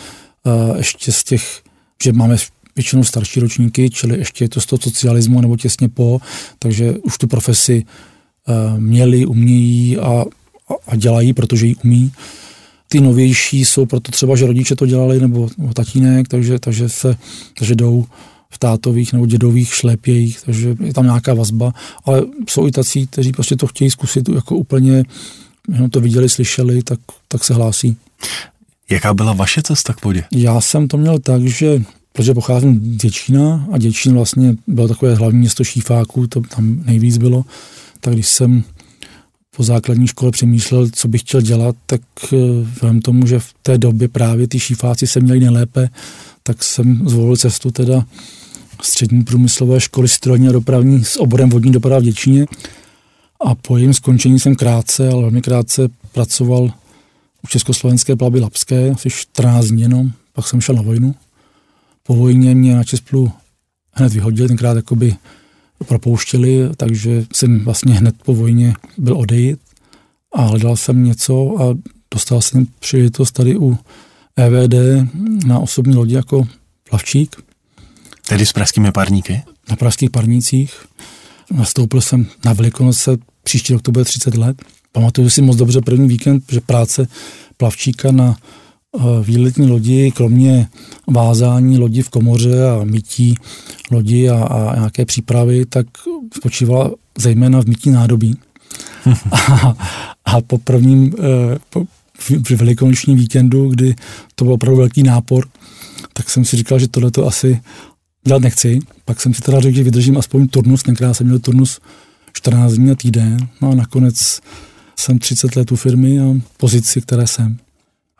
[0.45, 1.61] eh, ještě z těch,
[2.03, 2.37] že máme
[2.75, 6.21] většinou starší ročníky, čili ještě je to z toho socialismu nebo těsně po,
[6.59, 7.85] takže už tu profesi
[8.47, 10.25] eh, měli, umějí a,
[10.87, 12.11] a dělají, protože ji umí.
[12.87, 17.17] Ty novější jsou proto třeba, že rodiče to dělali nebo, nebo tatínek, takže, takže se
[17.57, 18.05] takže jdou
[18.49, 21.73] v tátových nebo dědových šlépějích, takže je tam nějaká vazba,
[22.05, 25.03] ale jsou i tací, kteří prostě to chtějí zkusit jako úplně,
[25.71, 27.97] jenom to viděli, slyšeli, tak, tak se hlásí.
[28.89, 30.23] Jaká byla vaše cesta k vodě?
[30.31, 31.83] Já jsem to měl tak, že
[32.13, 37.17] protože pocházím z Děčína a Děčín vlastně bylo takové hlavní město šífáků, to tam nejvíc
[37.17, 37.45] bylo,
[38.01, 38.63] tak když jsem
[39.55, 42.01] po základní škole přemýšlel, co bych chtěl dělat, tak
[42.33, 42.37] eh,
[42.73, 45.89] vzhledem tomu, že v té době právě ty šífáci se měli nejlépe,
[46.43, 48.05] tak jsem zvolil cestu teda
[48.81, 52.45] střední průmyslové školy strojní a dopravní s oborem vodní doprava v Děčíně.
[53.43, 56.63] A po jejím skončení jsem krátce, ale velmi krátce pracoval
[57.43, 61.15] u Československé plavby Lapské, asi 14 dní jenom, pak jsem šel na vojnu.
[62.03, 63.31] Po vojně mě na Česku
[63.91, 65.15] hned vyhodili, tenkrát jakoby
[65.87, 69.59] propouštěli, takže jsem vlastně hned po vojně byl odejít
[70.35, 71.77] a hledal jsem něco a
[72.13, 73.77] dostal jsem příležitost tady u
[74.35, 74.73] EVD
[75.45, 76.47] na osobní lodi jako
[76.89, 77.35] plavčík.
[78.27, 79.43] Tedy s pražskými parníky?
[79.69, 80.85] Na pražských parnících.
[81.51, 84.61] Nastoupil jsem na Velikonoce, příští rok to bude 30 let.
[84.91, 87.07] Pamatuju si moc dobře první víkend, že práce
[87.57, 90.67] plavčíka na eh, výletní lodi, kromě
[91.07, 93.35] vázání lodi v komoře a mytí
[93.91, 95.85] lodi a, a nějaké přípravy, tak
[96.35, 98.37] spočívala zejména v mytí nádobí.
[99.31, 99.75] a,
[100.25, 101.85] a po prvním, eh, po,
[102.43, 103.95] při velikonočním víkendu, kdy
[104.35, 105.47] to byl opravdu velký nápor,
[106.13, 107.61] tak jsem si říkal, že tohle to asi
[108.27, 108.79] dělat nechci.
[109.05, 111.79] Pak jsem si teda řekl, že vydržím aspoň turnus, tenkrát jsem měl turnus
[112.33, 114.39] 14 dní na týden, no a nakonec
[114.95, 116.23] jsem 30 let u firmy a
[116.57, 117.57] pozici, které jsem.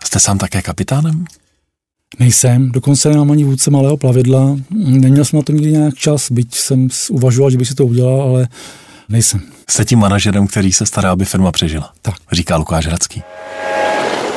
[0.04, 1.26] Jste sám také kapitánem?
[2.20, 4.58] Nejsem, dokonce nemám ani vůdce malého plavidla.
[4.72, 8.22] Neměl jsem na to nikdy nějak čas, byť jsem uvažoval, že bych si to udělal,
[8.22, 8.48] ale
[9.10, 9.42] nejsem.
[9.70, 11.94] Jste tím manažerem, který se stará, aby firma přežila.
[12.02, 12.16] Tak.
[12.32, 13.24] Říká Lukáš Hradský.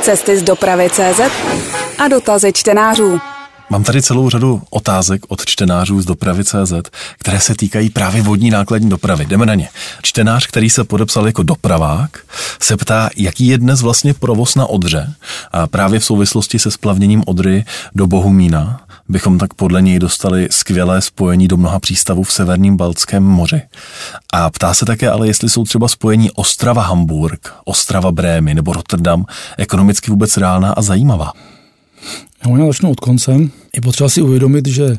[0.02, 1.20] Cesty z dopravy CZ
[1.98, 3.20] a dotazy čtenářů.
[3.70, 6.72] Mám tady celou řadu otázek od čtenářů z dopravy CZ,
[7.18, 9.26] které se týkají právě vodní nákladní dopravy.
[9.26, 9.68] Jdeme na ně.
[10.02, 12.18] Čtenář, který se podepsal jako dopravák,
[12.60, 15.14] se ptá, jaký je dnes vlastně provoz na Odře
[15.52, 17.64] a právě v souvislosti se splavněním Odry
[17.94, 23.22] do Bohumína bychom tak podle něj dostali skvělé spojení do mnoha přístavů v severním Baltském
[23.22, 23.62] moři.
[24.32, 29.24] A ptá se také ale, jestli jsou třeba spojení Ostrava-Hamburg, Ostrava-Brémy nebo Rotterdam
[29.58, 31.32] ekonomicky vůbec reálná a zajímavá.
[32.44, 33.32] Já možná začnu od konce.
[33.74, 34.96] Je potřeba si uvědomit, že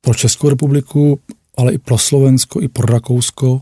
[0.00, 1.20] pro Českou republiku,
[1.56, 3.60] ale i pro Slovensko, i pro Rakousko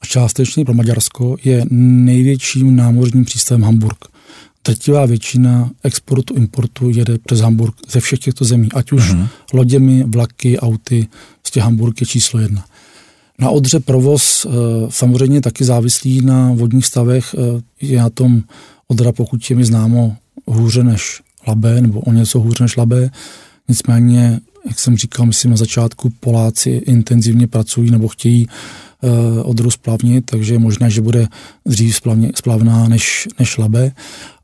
[0.00, 3.98] a částečně pro Maďarsko je největším námořním přístavem Hamburg.
[4.64, 9.28] Drtivá většina exportu, importu jede přes Hamburg ze všech těchto zemí, ať už mm-hmm.
[9.52, 11.08] loděmi, vlaky, auty,
[11.40, 12.64] prostě Hamburg je číslo jedna.
[13.38, 14.48] Na Odře provoz e,
[14.88, 17.34] samozřejmě taky závislý na vodních stavech.
[17.34, 18.42] E, je na tom
[18.88, 20.16] Odra, pokud je mi známo,
[20.46, 23.10] hůře než Labé, nebo o něco hůř než Labé.
[23.68, 29.10] Nicméně, jak jsem říkal, myslím na začátku, Poláci intenzivně pracují nebo chtějí uh,
[29.50, 31.28] Odru splavnit, takže je možné, že bude
[31.66, 33.92] dřív splavně, splavná než, než Labe.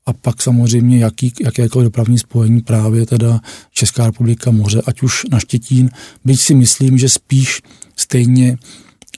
[0.06, 3.40] A pak samozřejmě jaký, jakékoliv dopravní spojení právě teda
[3.72, 5.90] Česká republika moře, ať už na Štětín,
[6.24, 7.62] byť si myslím, že spíš
[7.96, 8.56] stejně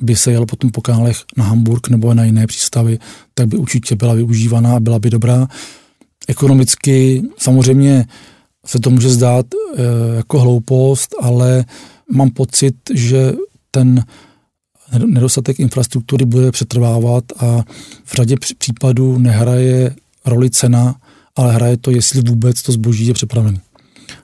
[0.00, 2.98] by se jel potom po kanálech na Hamburg nebo na jiné přístavy,
[3.34, 5.48] tak by určitě byla využívaná a byla by dobrá.
[6.28, 8.06] Ekonomicky samozřejmě
[8.66, 9.82] se to může zdát e,
[10.16, 11.64] jako hloupost, ale
[12.12, 13.32] mám pocit, že
[13.70, 14.04] ten
[15.06, 17.62] nedostatek infrastruktury bude přetrvávat a
[18.04, 19.94] v řadě případů nehraje
[20.24, 20.94] roli cena,
[21.36, 23.60] ale hraje to, jestli vůbec to zboží je přepravené.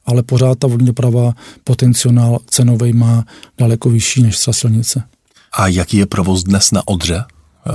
[0.04, 1.32] Ale pořád ta vodní doprava
[1.64, 3.24] potenciál cenový má
[3.58, 5.02] daleko vyšší než třeba silnice.
[5.52, 7.24] A jaký je provoz dnes na Odře?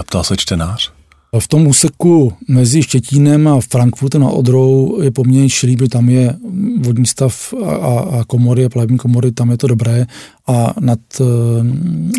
[0.05, 0.91] Ptal se čtenář.
[1.39, 6.35] V tom úseku mezi Štětínem a Frankfurtem a Odrou je poměrně šilý, protože tam je
[6.79, 10.05] vodní stav a, a komory, a plavební komory, tam je to dobré
[10.47, 11.23] a nad e,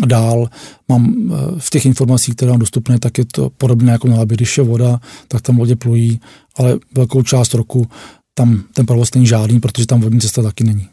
[0.05, 0.49] dál
[0.89, 4.37] mám e, v těch informacích, které mám dostupné, tak je to podobné jako na Labě,
[4.37, 6.19] když je voda, tak tam lodě plují,
[6.57, 7.87] ale velkou část roku
[8.33, 10.87] tam ten provoz není žádný, protože tam vodní cesta taky není.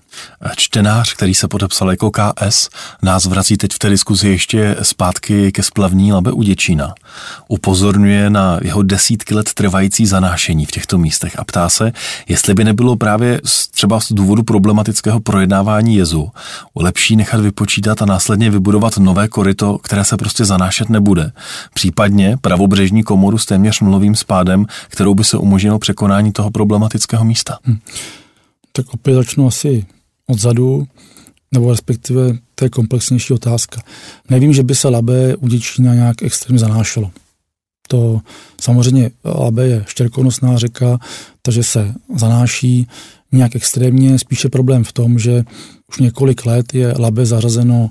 [0.56, 2.68] Čtenář, který se podepsal jako KS,
[3.02, 6.94] nás vrací teď v té diskuzi ještě zpátky ke splavní Labe u Děčína.
[7.48, 11.92] Upozorňuje na jeho desítky let trvající zanášení v těchto místech a ptá se,
[12.28, 13.40] jestli by nebylo právě
[13.70, 16.30] třeba z důvodu problematického projednávání jezu
[16.76, 21.32] lepší nechat vypočítat a následně vybudovat nové koryto, které se prostě zanášet nebude.
[21.74, 27.58] Případně pravobřežní komoru s téměř nulovým spádem, kterou by se umožnilo překonání toho problematického místa.
[27.66, 27.78] Hm.
[28.72, 29.86] Tak opět začnu asi
[30.30, 30.86] odzadu,
[31.52, 33.82] nebo respektive to je komplexnější otázka.
[34.30, 37.10] Nevím, že by se Labe u Děčína nějak extrémně zanášelo.
[37.88, 38.20] To
[38.60, 40.98] samozřejmě Labe je štěrkonosná řeka,
[41.42, 42.86] takže se zanáší
[43.32, 44.18] nějak extrémně.
[44.18, 45.44] Spíše problém v tom, že
[45.88, 47.90] už několik let je Labe zařazeno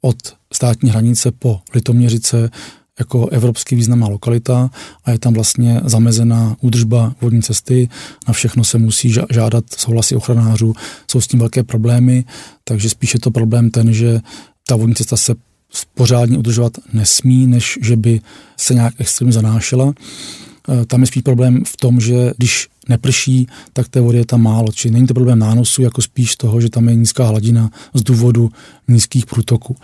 [0.00, 0.16] od
[0.52, 2.50] státní hranice po Litoměřice
[2.98, 4.70] jako evropský významná lokalita
[5.04, 7.88] a je tam vlastně zamezená údržba vodní cesty.
[8.28, 10.74] Na všechno se musí žádat souhlasy ochranářů.
[11.10, 12.24] Jsou s tím velké problémy,
[12.64, 14.20] takže spíše to problém ten, že
[14.66, 15.34] ta vodní cesta se
[15.94, 18.20] pořádně udržovat nesmí, než že by
[18.56, 19.92] se nějak extrémně zanášela.
[20.82, 24.42] E, tam je spíš problém v tom, že když neprší, tak té vody je tam
[24.42, 24.72] málo.
[24.72, 28.50] Čili není to problém nánosu, jako spíš toho, že tam je nízká hladina z důvodu
[28.88, 29.76] nízkých průtoků.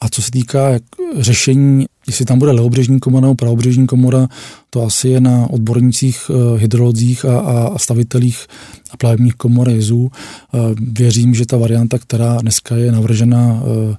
[0.00, 0.78] A co se týká
[1.18, 4.28] řešení, jestli tam bude levobřežní komora nebo pravobřežní komora,
[4.70, 8.46] to asi je na odbornících, eh, hydrologích a, a stavitelích
[8.90, 10.10] a plavebních komor jezů.
[10.10, 10.58] Eh,
[10.92, 13.96] věřím, že ta varianta, která dneska je navržena eh,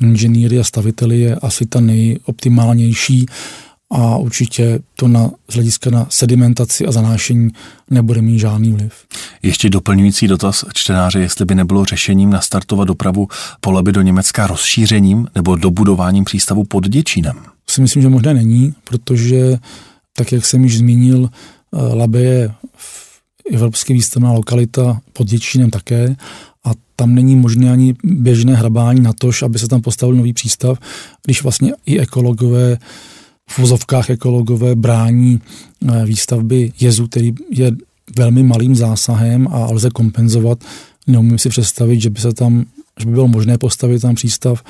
[0.00, 3.26] inženýry a staviteli, je asi ta nejoptimálnější
[3.90, 7.50] a určitě to na, z hlediska na sedimentaci a zanášení
[7.90, 8.92] nebude mít žádný vliv.
[9.42, 13.28] Ještě doplňující dotaz čtenáře, jestli by nebylo řešením nastartovat dopravu
[13.60, 17.36] po Labi do Německa rozšířením nebo dobudováním přístavu pod Děčínem?
[17.70, 19.58] Si myslím, že možná není, protože,
[20.16, 22.54] tak jak jsem již zmínil, eh, Labe je
[23.52, 26.16] evropský výstavná lokalita pod Děčínem také
[26.64, 30.78] a tam není možné ani běžné hrabání na to, aby se tam postavil nový přístav,
[31.24, 32.78] když vlastně i ekologové
[33.50, 35.40] v vozovkách ekologové brání
[35.88, 37.72] eh, výstavby jezu, který je
[38.16, 40.64] velmi malým zásahem a lze kompenzovat.
[41.06, 42.64] Neumím si představit, že by se tam
[43.00, 44.62] že by bylo možné postavit tam přístav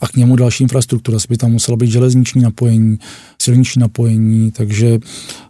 [0.00, 1.18] a k němu další infrastruktura.
[1.28, 2.98] By tam muselo být železniční napojení,
[3.42, 4.98] silniční napojení, takže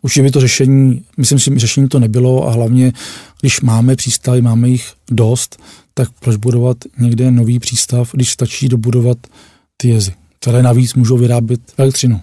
[0.03, 2.93] určitě by to řešení, myslím si, řešení to nebylo a hlavně,
[3.41, 5.63] když máme přístavy, máme jich dost,
[5.95, 9.19] tak proč budovat někde nový přístav, když stačí dobudovat
[9.77, 12.21] ty jezy, které navíc můžou vyrábět elektřinu.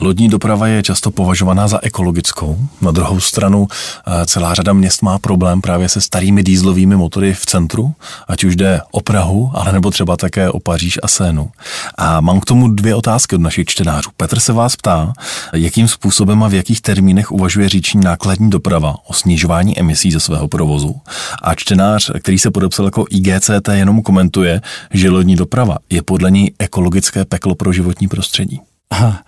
[0.00, 2.58] Lodní doprava je často považovaná za ekologickou.
[2.80, 7.46] Na druhou stranu eh, celá řada měst má problém právě se starými dýzlovými motory v
[7.46, 7.94] centru,
[8.28, 11.50] ať už jde o Prahu, ale nebo třeba také o Paříž a Sénu.
[11.98, 14.10] A mám k tomu dvě otázky od našich čtenářů.
[14.16, 15.12] Petr se vás ptá,
[15.52, 20.48] jakým způsobem a v jakých termínech uvažuje říční nákladní doprava o snižování emisí ze svého
[20.48, 21.00] provozu.
[21.42, 26.52] A čtenář, který se podepsal jako IGCT, jenom komentuje, že lodní doprava je podle ní
[26.58, 28.60] ekologické peklo pro životní prostředí.
[28.90, 29.22] Aha.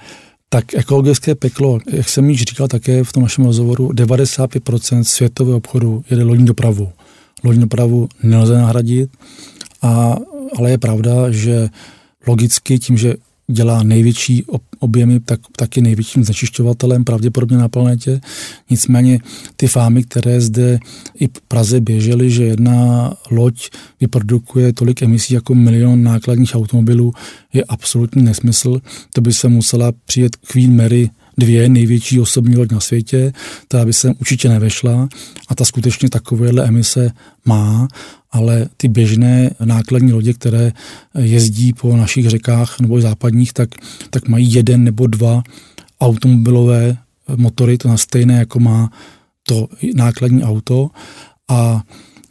[0.49, 6.05] Tak ekologické peklo, jak jsem již říkal také v tom našem rozhovoru, 95% světového obchodu
[6.11, 6.92] jede lodní dopravu.
[7.44, 9.11] Lodní dopravu nelze nahradit,
[9.82, 10.16] a,
[10.57, 11.68] ale je pravda, že
[12.26, 13.14] logicky tím, že
[13.51, 14.44] dělá největší
[14.78, 18.20] objemy, tak taky největším znečišťovatelem pravděpodobně na planetě.
[18.70, 19.18] Nicméně
[19.57, 20.78] ty fámy, které zde
[21.20, 23.70] i v Praze běžely, že jedna loď
[24.01, 27.12] vyprodukuje tolik emisí jako milion nákladních automobilů,
[27.53, 28.80] je absolutní nesmysl.
[29.12, 33.32] To by se musela přijet Queen Mary dvě největší osobní loď na světě,
[33.68, 35.09] která by se určitě nevešla
[35.49, 37.11] a ta skutečně takovéhle emise
[37.45, 37.89] má,
[38.30, 40.72] ale ty běžné nákladní lodě, které
[41.18, 43.68] jezdí po našich řekách nebo západních, tak,
[44.11, 45.43] tak mají jeden nebo dva
[46.01, 46.97] automobilové
[47.36, 48.91] motory, to na stejné, jako má
[49.43, 50.91] to nákladní auto
[51.49, 51.82] a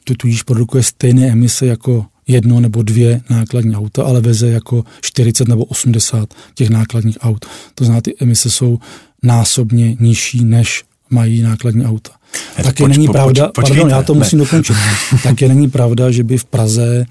[0.03, 5.47] to tudíž produkuje stejné emise jako jedno nebo dvě nákladní auta, ale veze jako 40
[5.47, 7.45] nebo 80 těch nákladních aut.
[7.75, 8.79] To znamená, ty emise jsou
[9.23, 12.11] násobně nižší, než mají nákladní auta.
[12.63, 14.19] Také poč, není po, pravda, poč, pardon, já to ne.
[14.19, 14.75] musím dokončit.
[15.23, 17.05] Také není pravda, že by v Praze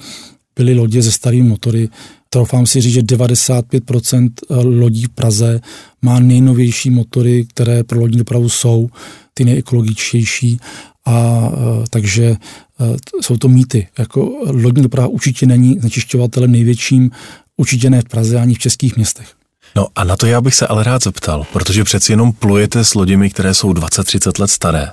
[0.56, 1.88] byly lodě se starými motory.
[2.30, 4.30] Troufám si říct, že 95%
[4.80, 5.60] lodí v Praze
[6.02, 8.88] má nejnovější motory, které pro lodní dopravu jsou
[9.36, 10.60] ty nejekologičtější
[11.04, 12.36] a e, takže e,
[13.22, 13.88] jsou to mýty.
[13.98, 17.10] Jako lodní doprava určitě není znečišťovatelem největším,
[17.56, 19.32] určitě ne v Praze ani v českých městech.
[19.76, 22.94] No a na to já bych se ale rád zeptal, protože přeci jenom plujete s
[22.94, 24.90] loděmi, které jsou 20-30 let staré.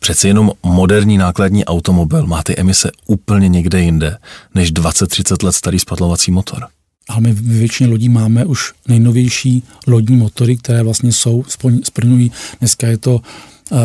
[0.00, 4.18] Přeci jenom moderní nákladní automobil má ty emise úplně někde jinde,
[4.54, 6.66] než 20-30 let starý spadlovací motor.
[7.08, 11.44] Ale my většině lodí máme už nejnovější lodní motory, které vlastně jsou,
[11.82, 13.20] splňují, dneska je to uh,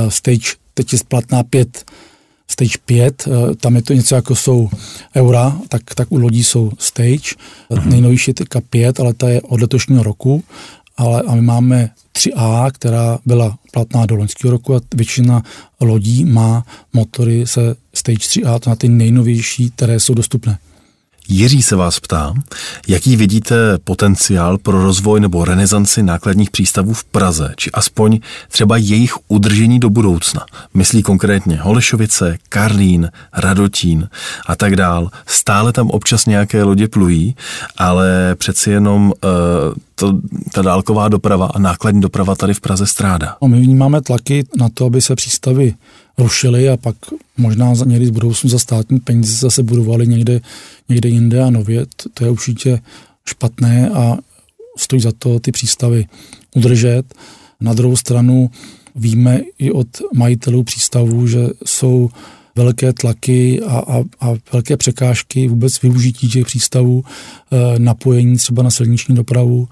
[0.10, 1.86] stage, teď je splatná 5
[2.52, 4.70] Stage 5, eh, tam je to něco jako jsou
[5.16, 7.36] eura, tak, tak u lodí jsou Stage,
[7.70, 7.86] uh-huh.
[7.86, 10.44] nejnovější je teďka 5, ale ta je od letošního roku,
[10.98, 15.44] ale a my máme 3A, která byla platná do loňského roku a většina
[15.80, 20.58] lodí má motory se Stage 3A, to na ty nejnovější, které jsou dostupné.
[21.34, 22.34] Jiří se vás ptá,
[22.88, 28.20] jaký vidíte potenciál pro rozvoj nebo renesanci nákladních přístavů v Praze, či aspoň
[28.50, 30.46] třeba jejich udržení do budoucna.
[30.74, 34.10] Myslí konkrétně Holešovice, Karlín, Radotín
[34.46, 35.10] a tak dál.
[35.26, 37.36] Stále tam občas nějaké lodě plují,
[37.78, 39.12] ale přeci jenom uh,
[39.96, 40.14] to,
[40.54, 43.38] ta dálková doprava a nákladní doprava tady v Praze strádá.
[43.42, 45.74] No, my vnímáme tlaky na to, aby se přístavy
[46.22, 46.96] rušily a pak
[47.38, 50.42] možná někdy z budoucnu za státní peníze zase budovali někde,
[50.90, 51.86] někde jinde a nově.
[51.96, 52.80] To, to je určitě
[53.26, 54.18] špatné a
[54.78, 56.06] stojí za to ty přístavy
[56.56, 57.04] udržet.
[57.62, 58.50] Na druhou stranu
[58.96, 62.10] víme i od majitelů přístavů, že jsou
[62.56, 68.70] velké tlaky a, a, a velké překážky vůbec využití těch přístavů, e, napojení třeba na
[68.70, 69.68] silniční dopravu.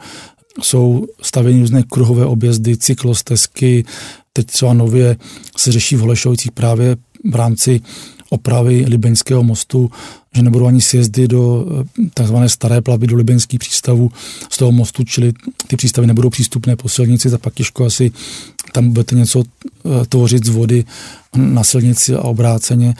[0.61, 3.85] Jsou stavěny různé kruhové objezdy, cyklostezky,
[4.33, 5.17] teď třeba nově
[5.57, 6.97] se řeší v Holešovicích právě
[7.31, 7.81] v rámci
[8.29, 9.91] opravy Libeňského mostu,
[10.35, 14.11] že nebudou ani sjezdy do eh, takzvané staré plavby do Libeňských přístavů
[14.49, 15.33] z toho mostu, čili
[15.67, 18.11] ty přístavy nebudou přístupné po silnici, tak pak těžko asi
[18.71, 20.85] tam budete něco eh, tvořit z vody
[21.35, 22.93] na silnici a obráceně.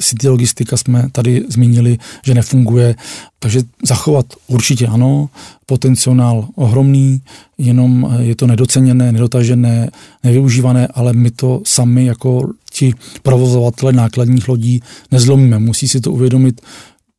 [0.00, 2.94] City logistika jsme tady zmínili, že nefunguje,
[3.38, 5.28] takže zachovat určitě ano,
[5.66, 7.22] potenciál ohromný,
[7.58, 9.90] jenom eh, je to nedoceněné, nedotažené,
[10.24, 15.58] nevyužívané, ale my to sami jako ti provozovatele nákladních lodí nezlomíme.
[15.58, 16.60] Musí si to uvědomit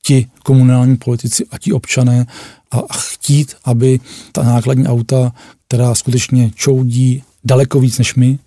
[0.08, 2.26] ti komunální politici a ti občané
[2.72, 4.00] a chtít, aby
[4.32, 5.34] ta nákladní auta,
[5.68, 8.40] která skutečně čoudí daleko víc než my,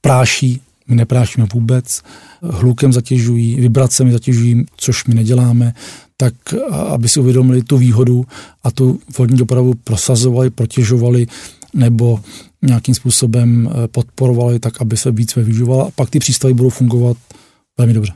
[0.00, 2.02] práší, my neprášíme vůbec,
[2.42, 5.74] hlukem zatěžují, vibracemi zatěžují, což my neděláme,
[6.16, 6.34] tak
[6.70, 8.24] aby si uvědomili tu výhodu
[8.64, 11.26] a tu vodní dopravu prosazovali, protěžovali
[11.74, 12.20] nebo
[12.62, 15.84] nějakým způsobem eh, podporovali tak, aby se víc využívala.
[15.84, 17.16] A pak ty přístavy budou fungovat
[17.78, 18.12] velmi dobře.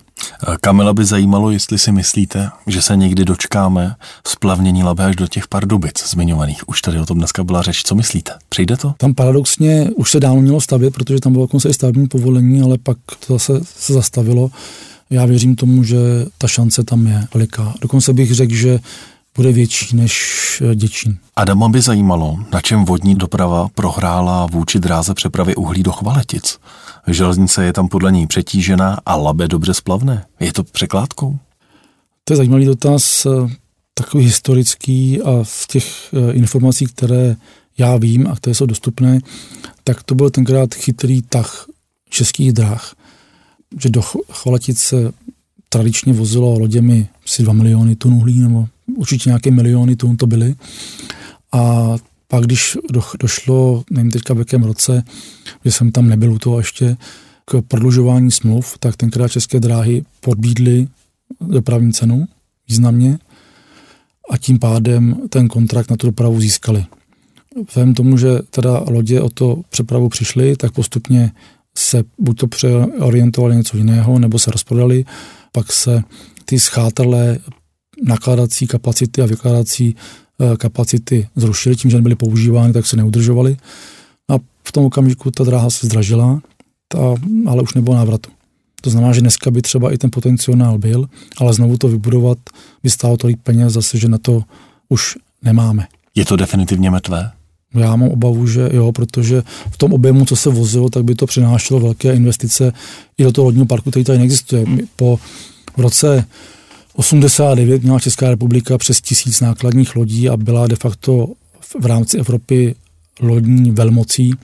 [0.61, 3.94] Kamila by zajímalo, jestli si myslíte, že se někdy dočkáme
[4.26, 6.68] splavnění Labe až do těch Pardubic zmiňovaných.
[6.68, 7.82] Už tady o tom dneska byla řeč.
[7.82, 8.32] Co myslíte?
[8.48, 8.94] Přijde to?
[8.96, 12.78] Tam paradoxně už se dávno mělo stavět, protože tam bylo dokonce i stavební povolení, ale
[12.78, 14.50] pak to zase se zastavilo.
[15.11, 15.96] Já věřím tomu, že
[16.38, 17.74] ta šance tam je veliká.
[17.80, 18.78] Dokonce bych řekl, že
[19.36, 21.18] bude větší než eh, Děčín.
[21.36, 26.59] Adama by zajímalo, na čem vodní doprava prohrála vůči dráze přepravy uhlí do Chvaletic.
[27.11, 30.26] Železnice je tam podle ní přetížená a Labe dobře splavné.
[30.40, 31.38] Je to překládkou?
[32.24, 33.54] To je zajímavý dotaz, eh,
[33.94, 37.36] takový historický a z těch eh, informací, které
[37.78, 39.20] já vím a které jsou dostupné,
[39.84, 41.66] tak to byl tenkrát chytrý tah
[42.09, 42.94] českých dráh,
[43.80, 44.02] že do
[44.74, 45.12] se
[45.68, 50.54] tradičně vozilo loděmi asi 2 miliony tun uhlí, nebo určitě nějaké miliony tun to byly.
[51.52, 51.94] A
[52.29, 55.03] pak, když do, došlo, nevím teďka v jakém roce,
[55.64, 56.97] že jsem tam nebyl u toho ještě,
[57.45, 60.89] k prodlužování smluv, tak tenkrát České dráhy podbídly
[61.41, 62.26] dopravní cenu
[62.68, 63.18] významně
[64.31, 66.85] a tím pádem ten kontrakt na tu dopravu získali.
[67.68, 71.33] Vzhledem tomu, že teda lodě o to přepravu přišly, tak postupně
[71.76, 75.05] se buď to přeorientovali něco jiného, nebo se rozprodali,
[75.53, 76.03] pak se
[76.45, 77.39] ty schátrlé
[78.05, 83.57] nakladací kapacity a vykládací Eh, kapacity zrušili tím, že nebyly používány, tak se neudržovaly.
[84.28, 84.34] A
[84.64, 86.41] v tom okamžiku ta dráha se zdražila,
[86.89, 86.99] ta,
[87.47, 88.30] ale už nebylo návratu.
[88.80, 91.09] To znamená, že dneska by třeba i ten potenciál byl,
[91.39, 92.39] ale znovu to vybudovat
[92.82, 94.43] by stálo tolik peněz zase, že na to
[94.89, 95.86] už nemáme.
[96.14, 97.30] Je to definitivně mrtvé?
[97.74, 101.26] Já mám obavu, že jo, protože v tom objemu, co se vozilo, tak by to
[101.26, 102.72] přinášelo velké investice
[103.18, 104.64] i do toho lodního parku, který tady neexistuje.
[104.97, 105.18] Po
[105.76, 106.24] v roce
[106.99, 111.26] 89 měla Česká republika přes tisíc nákladních lodí a byla de facto
[111.80, 112.74] v rámci Evropy
[113.20, 114.34] lodní velmocí.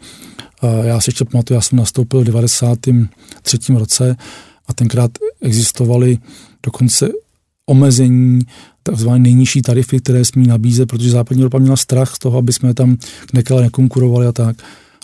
[0.83, 3.59] Já si ještě pamatuju, já jsem nastoupil v 93.
[3.75, 4.17] roce
[4.67, 6.19] a tenkrát existovaly
[6.63, 7.09] dokonce
[7.67, 8.41] omezení
[8.83, 12.75] takzvané nejnižší tarify, které smí nabízet, protože západní Evropa měla strach z toho, aby jsme
[12.75, 12.97] tam
[13.33, 14.57] nekale nekonkurovali a tak.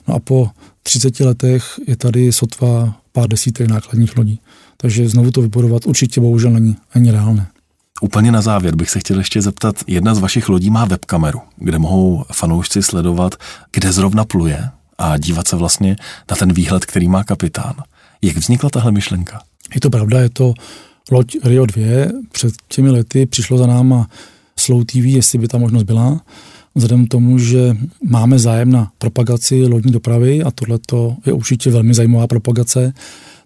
[0.08, 0.50] No a po
[0.82, 4.40] 30 letech je tady sotva pár desítek nákladních lodí.
[4.80, 7.46] Takže znovu to vybudovat určitě bohužel není ani reálné.
[8.00, 11.78] Úplně na závěr bych se chtěl ještě zeptat, jedna z vašich lodí má webkameru, kde
[11.78, 13.34] mohou fanoušci sledovat,
[13.72, 14.68] kde zrovna pluje
[14.98, 15.96] a dívat se vlastně
[16.30, 17.74] na ten výhled, který má kapitán.
[18.22, 19.42] Jak vznikla tahle myšlenka?
[19.74, 20.54] Je to pravda, je to
[21.10, 21.84] loď Rio 2.
[22.32, 24.08] Před těmi lety přišlo za náma
[24.56, 26.20] Slow TV, jestli by ta možnost byla.
[26.74, 30.78] Vzhledem k tomu, že máme zájem na propagaci lodní dopravy a tohle
[31.26, 32.92] je určitě velmi zajímavá propagace,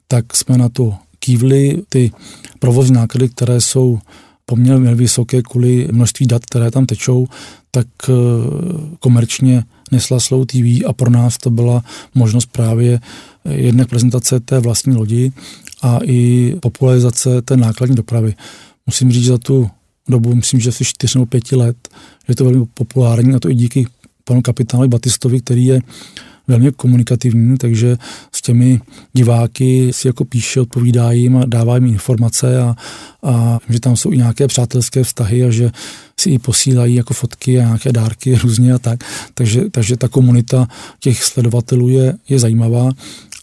[0.08, 1.82] tak jsme na to kývli.
[1.88, 2.12] Ty
[2.58, 3.98] provozní náklady, které jsou
[4.46, 7.26] poměrně vysoké kvůli množství dat, které tam tečou,
[7.70, 8.12] tak eh,
[9.00, 13.00] komerčně nesla Slow TV a pro nás to byla možnost právě
[13.44, 15.32] jednak prezentace té vlastní lodi
[15.82, 18.34] a i popularizace té nákladní dopravy.
[18.86, 19.70] Musím říct, za tu
[20.08, 21.88] dobu, myslím, že asi 4 nebo 5 let,
[22.28, 23.86] je to velmi populární a to i díky
[24.24, 25.80] panu kapitánovi Batistovi, který je
[26.48, 27.96] velmi komunikativní, takže
[28.32, 28.80] s těmi
[29.12, 32.76] diváky si jako píše, odpovídá jim a dává jim informace a,
[33.22, 35.70] a že tam jsou i nějaké přátelské vztahy a že
[36.20, 39.04] si i posílají jako fotky a nějaké dárky různě a tak.
[39.34, 40.68] Takže, takže ta komunita
[41.00, 42.90] těch sledovatelů je, je zajímavá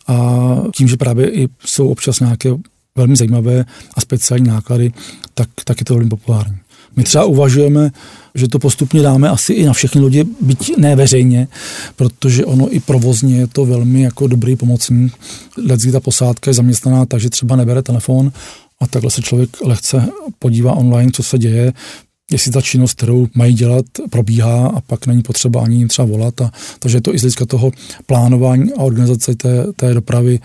[0.07, 2.49] a tím, že právě i jsou občas nějaké
[2.95, 4.91] velmi zajímavé a speciální náklady,
[5.33, 6.60] tak, tak je to velmi populární.
[6.95, 7.91] My třeba uvažujeme,
[8.35, 11.47] že to postupně dáme asi i na všechny lodi, byť ne veřejně,
[11.95, 15.13] protože ono i provozně je to velmi jako dobrý pomocník.
[15.67, 18.31] Lecky ta posádka je zaměstnaná takže třeba nebere telefon
[18.79, 20.07] a takhle se člověk lehce
[20.39, 21.73] podívá online, co se děje,
[22.31, 26.41] jestli ta činnost, kterou mají dělat, probíhá a pak není potřeba ani jim třeba volat.
[26.41, 27.71] A, takže je to i z hlediska toho
[28.05, 30.39] plánování a organizace té, té dopravy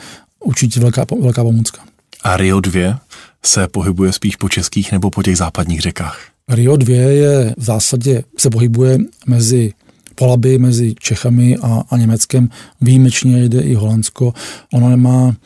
[0.44, 1.82] určitě velká, velká pomůcka.
[2.22, 3.00] A Rio 2
[3.44, 6.35] se pohybuje spíš po českých nebo po těch západních řekách?
[6.48, 9.72] Rio 2 je v zásadě, se pohybuje mezi
[10.14, 12.48] polaby mezi Čechami a, a Německem.
[12.80, 14.34] Výjimečně jde i Holandsko.
[14.72, 15.36] Ono nemá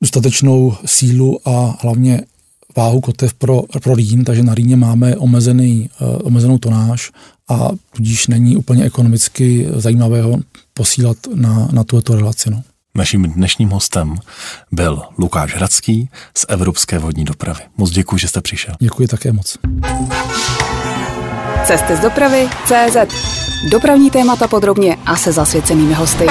[0.00, 2.22] dostatečnou sílu a hlavně
[2.76, 7.12] váhu kotev pro, pro Rýn, takže na Rýně máme omezený, uh, omezenou tonáž
[7.48, 10.38] a tudíž není úplně ekonomicky zajímavého
[10.74, 12.50] posílat na, na tuto relaci.
[12.50, 12.62] No.
[12.98, 14.14] Naším dnešním hostem
[14.72, 17.60] byl Lukáš Hradský z Evropské vodní dopravy.
[17.76, 18.74] Moc děkuji, že jste přišel.
[18.80, 19.58] Děkuji také moc.
[21.64, 22.96] Cesty z dopravy CZ.
[23.70, 26.26] Dopravní témata podrobně a se zasvěcenými hosty.